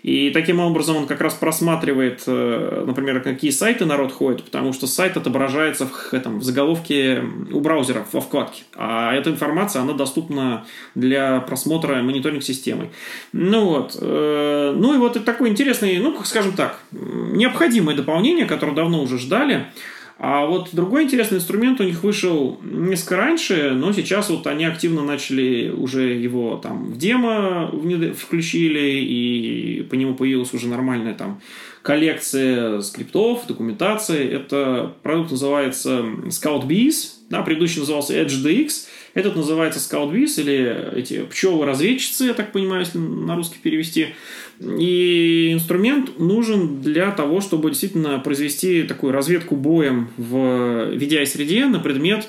и 0.05 0.29
таким 0.29 0.61
образом 0.61 0.97
он 0.99 1.07
как 1.07 1.23
раз 1.23 1.33
просматривает, 1.33 2.25
э, 2.27 2.85
например, 2.87 3.23
какие 3.23 3.51
сайты 3.51 3.87
народ 3.87 4.13
ходит, 4.13 4.45
потому 4.45 4.75
что 4.75 4.87
сайт 4.87 5.17
отображается 5.17 5.87
в, 5.87 6.13
этом, 6.13 6.41
в 6.41 6.45
заголовке 6.45 7.25
у 7.51 7.61
браузера 7.61 8.07
во 8.13 8.21
вкладке. 8.21 8.65
А 8.77 9.15
эта 9.15 9.31
информация, 9.31 9.81
она 9.81 9.95
доступна 9.95 10.67
для 10.95 11.41
просмотра 11.41 12.03
мониторинг-системой. 12.03 12.91
Ну 13.33 13.65
вот. 13.65 13.97
Э, 13.99 14.75
ну 14.77 14.95
и 14.95 14.99
вот 14.99 15.25
такой 15.25 15.49
интересный, 15.49 15.97
ну, 15.97 16.23
скажем 16.23 16.53
так, 16.53 16.81
необходимое 16.93 17.97
дополнение, 17.97 18.45
которое 18.45 18.73
давно 18.73 19.03
уже 19.03 19.19
ждали– 19.19 19.69
а 20.17 20.47
вот 20.47 20.69
другой 20.73 21.03
интересный 21.03 21.39
инструмент 21.39 21.81
у 21.81 21.85
них 21.85 22.05
вышел 22.05 22.61
несколько 22.63 23.17
раньше, 23.17 23.73
но 23.75 23.93
сейчас 23.93 24.31
вот 24.31 24.47
они 24.47 24.65
активно 24.65 25.03
начали 25.03 25.71
уже 25.71 26.15
его 26.15 26.57
там 26.57 26.93
в 26.93 26.99
демо 26.99 27.71
включили, 28.17 29.01
и 29.01 29.83
по 29.91 29.95
нему 29.95 30.15
появилась 30.15 30.55
уже 30.55 30.69
нормальная 30.69 31.15
там 31.15 31.41
коллекция 31.83 32.81
скриптов, 32.81 33.47
документации. 33.49 34.27
Это 34.27 34.95
продукт 35.03 35.33
называется 35.33 36.05
ScoutBees, 36.27 37.15
да, 37.29 37.43
предыдущий 37.43 37.81
назывался 37.81 38.15
EdgeDX, 38.15 38.87
этот 39.15 39.37
называется 39.37 39.79
ScoutBees 39.79 40.41
или 40.41 40.99
эти 40.99 41.23
пчелы-разведчицы, 41.23 42.25
я 42.25 42.35
так 42.35 42.51
понимаю, 42.53 42.81
если 42.81 42.99
на 42.99 43.37
русский 43.37 43.59
перевести. 43.63 44.09
И 44.61 45.51
инструмент 45.53 46.19
нужен 46.19 46.83
для 46.83 47.13
того, 47.13 47.41
чтобы 47.41 47.71
действительно 47.71 48.19
произвести 48.19 48.83
такую 48.83 49.13
разведку 49.13 49.55
боем 49.57 50.09
в 50.17 50.37
VDI-среде 50.97 51.67
на 51.67 51.79
предмет 51.79 52.29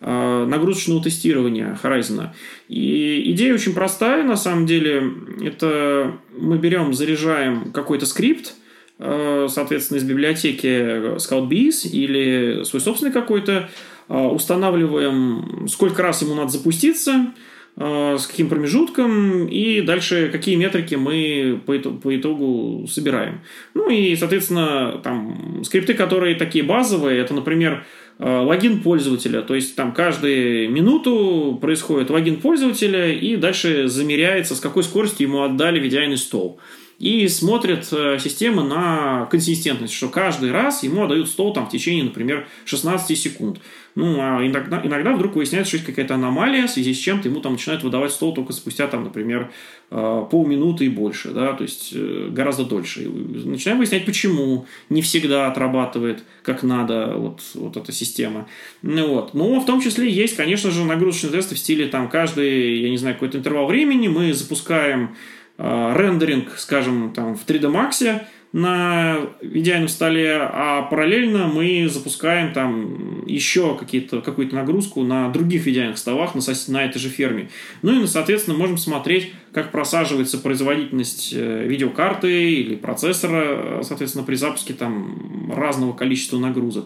э, 0.00 0.46
нагрузочного 0.48 1.02
тестирования 1.02 1.78
Horizon. 1.82 2.28
И 2.68 3.30
идея 3.32 3.54
очень 3.54 3.72
простая, 3.72 4.24
на 4.24 4.36
самом 4.36 4.66
деле. 4.66 5.12
Это 5.40 6.18
мы 6.36 6.58
берем, 6.58 6.94
заряжаем 6.94 7.70
какой-то 7.70 8.06
скрипт, 8.06 8.54
э, 8.98 9.46
соответственно, 9.48 9.98
из 9.98 10.04
библиотеки 10.04 11.16
ScoutBees 11.16 11.88
или 11.88 12.64
свой 12.64 12.80
собственный 12.80 13.12
какой-то, 13.12 13.68
устанавливаем, 14.08 15.66
сколько 15.68 16.02
раз 16.02 16.22
ему 16.22 16.34
надо 16.34 16.50
запуститься, 16.50 17.32
Э, 17.76 18.16
с 18.16 18.28
каким 18.28 18.48
промежутком 18.48 19.48
и 19.48 19.80
дальше 19.80 20.28
какие 20.30 20.54
метрики 20.54 20.94
мы 20.94 21.60
по 21.66 21.76
итогу, 21.76 21.98
по 21.98 22.16
итогу 22.16 22.86
собираем. 22.86 23.40
Ну 23.74 23.90
и, 23.90 24.14
соответственно, 24.14 25.00
там 25.02 25.64
скрипты, 25.64 25.94
которые 25.94 26.36
такие 26.36 26.64
базовые, 26.64 27.18
это, 27.18 27.34
например, 27.34 27.84
э, 28.20 28.38
логин 28.38 28.80
пользователя, 28.80 29.42
то 29.42 29.56
есть 29.56 29.74
там 29.74 29.90
каждую 29.92 30.70
минуту 30.70 31.58
происходит 31.60 32.10
логин 32.10 32.36
пользователя 32.36 33.12
и 33.12 33.34
дальше 33.34 33.88
замеряется, 33.88 34.54
с 34.54 34.60
какой 34.60 34.84
скоростью 34.84 35.26
ему 35.26 35.42
отдали 35.42 35.82
VDI 35.82 36.16
стол. 36.16 36.60
И 36.98 37.26
смотрит 37.28 37.88
э, 37.92 38.18
система 38.20 38.62
на 38.62 39.26
консистентность, 39.26 39.92
что 39.92 40.08
каждый 40.08 40.52
раз 40.52 40.82
ему 40.82 41.04
отдают 41.04 41.28
стол 41.28 41.52
там, 41.52 41.66
в 41.66 41.70
течение, 41.70 42.04
например, 42.04 42.46
16 42.66 43.18
секунд. 43.18 43.58
Ну, 43.96 44.16
а 44.20 44.44
иногда, 44.44 44.80
иногда 44.82 45.12
вдруг 45.12 45.36
выясняется, 45.36 45.68
что 45.68 45.76
есть 45.76 45.86
какая-то 45.86 46.14
аномалия, 46.14 46.66
в 46.66 46.70
связи 46.70 46.94
с 46.94 46.98
чем-то 46.98 47.28
ему 47.28 47.40
там 47.40 47.52
начинают 47.52 47.82
выдавать 47.84 48.12
стол 48.12 48.34
только 48.34 48.52
спустя, 48.52 48.86
там, 48.86 49.04
например, 49.04 49.52
э, 49.90 50.26
полминуты 50.30 50.86
и 50.86 50.88
больше, 50.88 51.30
да, 51.30 51.52
то 51.52 51.62
есть 51.62 51.90
э, 51.94 52.28
гораздо 52.30 52.64
дольше. 52.64 53.08
Начинаем 53.08 53.78
выяснять, 53.78 54.04
почему 54.04 54.66
не 54.88 55.02
всегда 55.02 55.48
отрабатывает 55.48 56.24
как 56.42 56.62
надо 56.62 57.14
вот, 57.16 57.40
вот 57.54 57.76
эта 57.76 57.90
система. 57.92 58.46
Ну, 58.82 59.08
вот. 59.08 59.34
Но 59.34 59.60
в 59.60 59.66
том 59.66 59.80
числе 59.80 60.10
есть, 60.10 60.36
конечно 60.36 60.70
же, 60.70 60.84
нагрузочные 60.84 61.32
тесты 61.32 61.54
в 61.54 61.58
стиле 61.58 61.86
там 61.86 62.08
каждый, 62.08 62.80
я 62.82 62.90
не 62.90 62.98
знаю, 62.98 63.14
какой-то 63.14 63.38
интервал 63.38 63.66
времени 63.66 64.08
мы 64.08 64.32
запускаем 64.34 65.16
рендеринг, 65.58 66.58
скажем, 66.58 67.12
там 67.12 67.36
в 67.36 67.46
3D 67.46 67.70
Max, 67.70 68.22
на 68.54 69.18
идеальном 69.42 69.88
столе, 69.88 70.36
а 70.40 70.82
параллельно 70.82 71.48
мы 71.48 71.88
запускаем 71.88 72.52
там 72.52 73.26
еще 73.26 73.76
какие-то, 73.76 74.20
какую-то 74.20 74.54
нагрузку 74.54 75.02
на 75.02 75.28
других 75.30 75.66
идеальных 75.66 75.98
столах 75.98 76.36
на, 76.36 76.40
на 76.68 76.84
этой 76.84 77.00
же 77.00 77.08
ферме. 77.08 77.50
Ну 77.82 78.00
и, 78.00 78.06
соответственно, 78.06 78.56
можем 78.56 78.78
смотреть, 78.78 79.32
как 79.52 79.72
просаживается 79.72 80.38
производительность 80.38 81.32
э, 81.34 81.66
видеокарты 81.66 82.52
или 82.52 82.76
процессора, 82.76 83.82
соответственно, 83.82 84.24
при 84.24 84.36
запуске 84.36 84.72
там 84.72 85.50
разного 85.52 85.92
количества 85.92 86.38
нагрузок. 86.38 86.84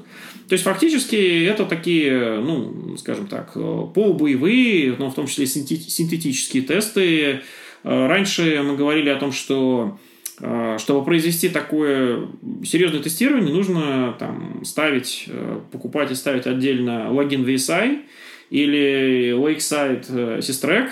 То 0.49 0.55
есть, 0.55 0.65
фактически, 0.65 1.45
это 1.45 1.67
такие, 1.67 2.41
ну, 2.41 2.97
скажем 2.97 3.27
так, 3.27 3.53
э, 3.57 3.83
полубоевые, 3.95 4.97
но 4.99 5.11
в 5.11 5.15
том 5.15 5.27
числе 5.27 5.47
синтетические 5.47 6.63
тесты. 6.63 7.43
Э, 7.85 8.07
раньше 8.07 8.63
мы 8.63 8.77
говорили 8.77 9.09
о 9.09 9.17
том, 9.17 9.33
что 9.33 9.99
а, 10.41 10.79
чтобы 10.79 11.05
произвести 11.05 11.49
такое 11.49 12.29
серьезное 12.65 13.01
тестирование, 13.01 13.53
нужно 13.53 14.15
там, 14.19 14.65
ставить, 14.65 15.25
э, 15.27 15.61
покупать 15.73 16.11
и 16.13 16.15
ставить 16.15 16.47
отдельно 16.47 17.13
логин 17.13 17.45
VSI 17.45 18.03
или 18.51 19.33
Lakeside 19.37 20.05
э, 20.09 20.39
Systrack 20.39 20.91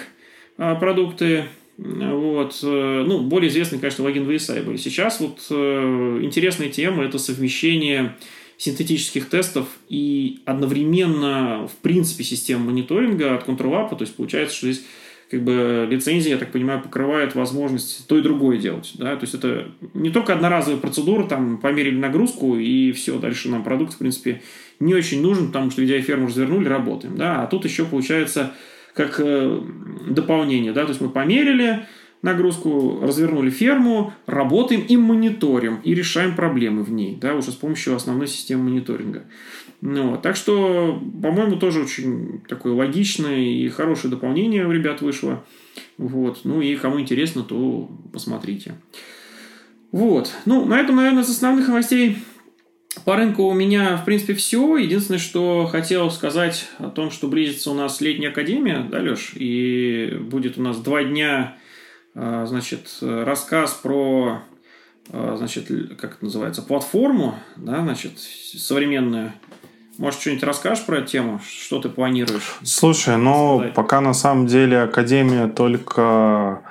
а, 0.58 0.74
продукты. 0.74 1.44
Вот. 1.78 2.58
Э, 2.62 3.04
ну, 3.06 3.20
более 3.20 3.50
известный, 3.50 3.78
конечно, 3.78 4.02
логин 4.02 4.28
VSI 4.28 4.64
были. 4.64 4.78
Сейчас 4.78 5.20
вот 5.20 5.38
интересная 5.50 6.68
тема– 6.68 7.04
это 7.04 7.18
совмещение 7.18 8.16
синтетических 8.58 9.28
тестов 9.28 9.68
и 9.88 10.40
одновременно, 10.46 11.68
в 11.68 11.82
принципе, 11.82 12.24
систем 12.24 12.62
мониторинга 12.62 13.36
от 13.36 13.46
ControlUp. 13.46 13.90
То 13.90 13.98
есть, 14.00 14.16
получается, 14.16 14.56
что 14.56 14.72
здесь 14.72 14.86
как 15.30 15.42
бы 15.42 15.86
лицензия, 15.90 16.34
я 16.34 16.38
так 16.38 16.52
понимаю, 16.52 16.80
покрывает 16.80 17.34
возможность 17.34 18.06
то 18.06 18.18
и 18.18 18.22
другое 18.22 18.58
делать. 18.58 18.92
Да? 18.94 19.16
То 19.16 19.24
есть 19.24 19.34
это 19.34 19.68
не 19.94 20.10
только 20.10 20.34
одноразовая 20.34 20.78
процедура, 20.78 21.24
там 21.26 21.58
померили 21.58 21.98
нагрузку 21.98 22.56
и 22.56 22.92
все, 22.92 23.18
дальше 23.18 23.48
нам 23.48 23.64
продукт, 23.64 23.94
в 23.94 23.98
принципе, 23.98 24.42
не 24.78 24.94
очень 24.94 25.22
нужен, 25.22 25.48
потому 25.48 25.70
что 25.70 25.82
видеоферму 25.82 26.28
развернули, 26.28 26.68
работаем. 26.68 27.16
Да? 27.16 27.42
А 27.42 27.46
тут 27.46 27.64
еще 27.64 27.84
получается 27.84 28.52
как 28.94 29.16
э, 29.18 29.60
дополнение. 30.08 30.72
Да? 30.72 30.82
То 30.82 30.90
есть 30.90 31.00
мы 31.00 31.08
померили, 31.08 31.86
нагрузку, 32.22 33.00
развернули 33.02 33.50
ферму, 33.50 34.12
работаем 34.26 34.82
и 34.82 34.96
мониторим, 34.96 35.80
и 35.82 35.94
решаем 35.94 36.34
проблемы 36.34 36.82
в 36.82 36.90
ней, 36.90 37.16
да, 37.20 37.34
уже 37.34 37.52
с 37.52 37.54
помощью 37.54 37.94
основной 37.94 38.26
системы 38.26 38.64
мониторинга. 38.64 39.24
Ну, 39.80 40.18
так 40.22 40.36
что, 40.36 41.00
по-моему, 41.22 41.56
тоже 41.56 41.82
очень 41.82 42.40
такое 42.48 42.72
логичное 42.72 43.38
и 43.38 43.68
хорошее 43.68 44.10
дополнение 44.10 44.66
у 44.66 44.72
ребят 44.72 45.02
вышло. 45.02 45.44
Вот. 45.98 46.40
Ну 46.44 46.60
и 46.60 46.76
кому 46.76 47.00
интересно, 47.00 47.42
то 47.42 47.90
посмотрите. 48.12 48.74
Вот. 49.92 50.32
Ну, 50.44 50.64
на 50.64 50.80
этом, 50.80 50.96
наверное, 50.96 51.22
из 51.22 51.30
основных 51.30 51.68
новостей 51.68 52.18
по 53.04 53.16
рынку 53.16 53.44
у 53.44 53.54
меня, 53.54 53.96
в 53.96 54.04
принципе, 54.04 54.34
все. 54.34 54.76
Единственное, 54.76 55.18
что 55.18 55.66
хотел 55.66 56.10
сказать 56.10 56.68
о 56.78 56.88
том, 56.90 57.10
что 57.10 57.28
близится 57.28 57.70
у 57.70 57.74
нас 57.74 58.00
летняя 58.00 58.30
академия, 58.30 58.86
да, 58.90 58.98
Леш? 59.00 59.32
И 59.34 60.18
будет 60.20 60.58
у 60.58 60.62
нас 60.62 60.78
два 60.78 61.04
дня, 61.04 61.56
а, 62.14 62.46
значит, 62.46 62.98
рассказ 63.00 63.74
про, 63.74 64.42
а, 65.10 65.36
значит, 65.36 65.68
как 65.98 66.14
это 66.16 66.24
называется, 66.24 66.62
платформу, 66.62 67.38
да, 67.56 67.82
значит, 67.82 68.18
современную. 68.18 69.32
Может, 69.98 70.20
что-нибудь 70.20 70.44
расскажешь 70.44 70.84
про 70.84 70.98
эту 70.98 71.08
тему? 71.08 71.40
Что 71.46 71.80
ты 71.80 71.88
планируешь? 71.88 72.58
Слушай, 72.62 73.16
ну, 73.16 73.56
сказать? 73.58 73.74
пока 73.74 74.00
на 74.00 74.12
самом 74.14 74.46
деле 74.46 74.82
Академия 74.82 75.46
только 75.48 76.62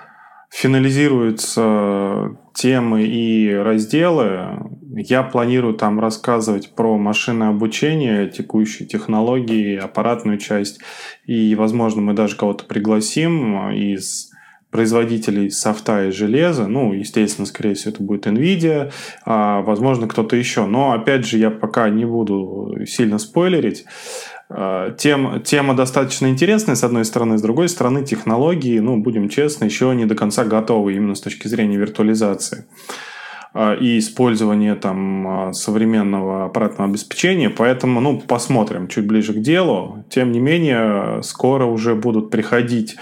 финализируется 0.50 2.38
темы 2.54 3.04
и 3.04 3.54
разделы. 3.54 4.58
Я 4.96 5.24
планирую 5.24 5.74
там 5.74 6.00
рассказывать 6.00 6.74
про 6.74 6.98
машинное 6.98 7.50
обучение, 7.50 8.30
текущие 8.30 8.88
технологии, 8.88 9.76
аппаратную 9.76 10.38
часть. 10.38 10.80
И, 11.26 11.56
возможно, 11.56 12.02
мы 12.02 12.14
даже 12.14 12.38
кого-то 12.38 12.64
пригласим 12.64 13.72
из 13.72 14.32
производителей 14.76 15.50
софта 15.52 16.08
и 16.08 16.12
железа. 16.12 16.68
Ну, 16.68 16.92
естественно, 16.92 17.46
скорее 17.46 17.76
всего, 17.76 17.92
это 17.92 18.04
будет 18.04 18.28
NVIDIA, 18.28 18.92
а, 19.24 19.62
возможно, 19.62 20.06
кто-то 20.06 20.36
еще. 20.36 20.66
Но, 20.66 20.92
опять 20.92 21.26
же, 21.26 21.38
я 21.38 21.50
пока 21.50 21.88
не 21.88 22.04
буду 22.04 22.76
сильно 22.86 23.18
спойлерить. 23.18 23.86
А, 24.50 24.92
тем, 24.92 25.42
тема 25.46 25.76
достаточно 25.76 26.28
интересная, 26.28 26.76
с 26.76 26.84
одной 26.84 27.06
стороны. 27.06 27.38
С 27.38 27.42
другой 27.42 27.70
стороны, 27.70 28.04
технологии, 28.04 28.80
ну, 28.80 28.98
будем 28.98 29.30
честны, 29.30 29.64
еще 29.64 29.96
не 29.96 30.04
до 30.04 30.14
конца 30.14 30.44
готовы 30.44 30.94
именно 30.94 31.16
с 31.16 31.22
точки 31.22 31.48
зрения 31.48 31.78
виртуализации 31.78 32.66
и 33.80 34.00
использования 34.00 34.76
там 34.76 35.28
а, 35.28 35.54
современного 35.54 36.46
аппаратного 36.46 36.90
обеспечения, 36.90 37.50
поэтому, 37.50 38.02
ну, 38.02 38.20
посмотрим 38.20 38.88
чуть 38.88 39.06
ближе 39.06 39.34
к 39.34 39.42
делу. 39.42 40.04
Тем 40.10 40.32
не 40.32 40.40
менее, 40.40 41.22
скоро 41.24 41.66
уже 41.66 41.96
будут 41.96 42.30
приходить 42.30 42.96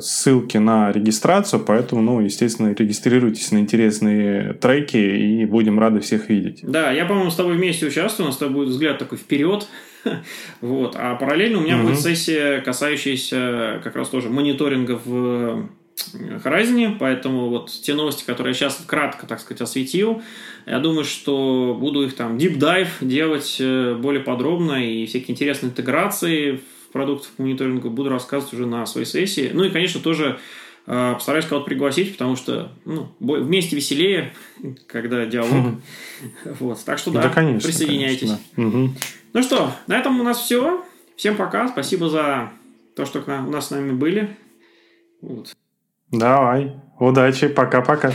ссылки 0.00 0.56
на 0.56 0.90
регистрацию, 0.90 1.60
поэтому, 1.60 2.00
ну, 2.00 2.20
естественно, 2.20 2.74
регистрируйтесь 2.74 3.52
на 3.52 3.58
интересные 3.58 4.54
треки 4.54 4.96
и 4.96 5.44
будем 5.44 5.78
рады 5.78 6.00
всех 6.00 6.30
видеть. 6.30 6.60
Да, 6.62 6.90
я, 6.92 7.04
по-моему, 7.04 7.30
с 7.30 7.36
тобой 7.36 7.56
вместе 7.56 7.86
участвую, 7.86 8.24
у 8.24 8.28
нас 8.28 8.36
с 8.36 8.38
тобой 8.38 8.54
будет 8.54 8.68
взгляд 8.70 8.96
такой 8.96 9.18
вперед, 9.18 9.68
Вот. 10.60 10.96
А 10.98 11.14
параллельно 11.16 11.58
у 11.58 11.62
меня 11.62 11.78
будет 11.78 12.00
сессия, 12.00 12.60
касающаяся 12.60 13.80
как 13.82 13.96
раз 13.96 14.08
тоже 14.08 14.30
мониторинга 14.30 15.00
в 15.04 15.68
Horizon, 16.14 16.96
поэтому 16.98 17.48
вот 17.48 17.70
те 17.70 17.94
новости, 17.94 18.24
которые 18.24 18.52
я 18.52 18.54
сейчас 18.54 18.82
кратко, 18.86 19.26
так 19.26 19.40
сказать, 19.40 19.60
осветил, 19.60 20.22
я 20.66 20.78
думаю, 20.78 21.04
что 21.04 21.76
буду 21.78 22.02
их 22.02 22.14
там 22.14 22.36
deep 22.36 22.58
dive 22.58 22.88
делать 23.00 23.56
э, 23.60 23.94
более 23.94 24.22
подробно 24.22 24.84
и 24.84 25.06
всякие 25.06 25.32
интересные 25.32 25.70
интеграции 25.70 26.60
в 26.88 26.92
продуктов 26.92 27.30
мониторинга 27.38 27.90
буду 27.90 28.08
рассказывать 28.10 28.54
уже 28.54 28.66
на 28.66 28.86
своей 28.86 29.06
сессии. 29.06 29.50
Ну 29.52 29.64
и, 29.64 29.70
конечно, 29.70 30.00
тоже 30.00 30.38
э, 30.86 31.14
постараюсь 31.14 31.46
кого-то 31.46 31.66
пригласить, 31.66 32.12
потому 32.12 32.36
что 32.36 32.72
ну, 32.84 33.08
вместе 33.20 33.76
веселее, 33.76 34.34
когда 34.86 35.26
диалог. 35.26 35.76
Вот. 36.58 36.82
Так 36.84 36.98
что 36.98 37.10
да, 37.10 37.22
да 37.22 37.28
конечно, 37.28 37.68
присоединяйтесь. 37.68 38.28
Конечно, 38.28 38.44
да. 38.56 38.62
Угу. 38.62 38.90
Ну 39.34 39.42
что, 39.42 39.72
на 39.86 39.98
этом 39.98 40.20
у 40.20 40.22
нас 40.22 40.38
все. 40.38 40.84
Всем 41.16 41.36
пока. 41.36 41.68
Спасибо 41.68 42.08
за 42.08 42.50
то, 42.94 43.04
что 43.04 43.20
у 43.26 43.50
нас 43.50 43.68
с 43.68 43.70
нами 43.70 43.92
были. 43.92 44.36
Вот. 45.20 45.54
Давай. 46.12 46.76
Удачи. 46.98 47.48
Пока-пока. 47.48 48.12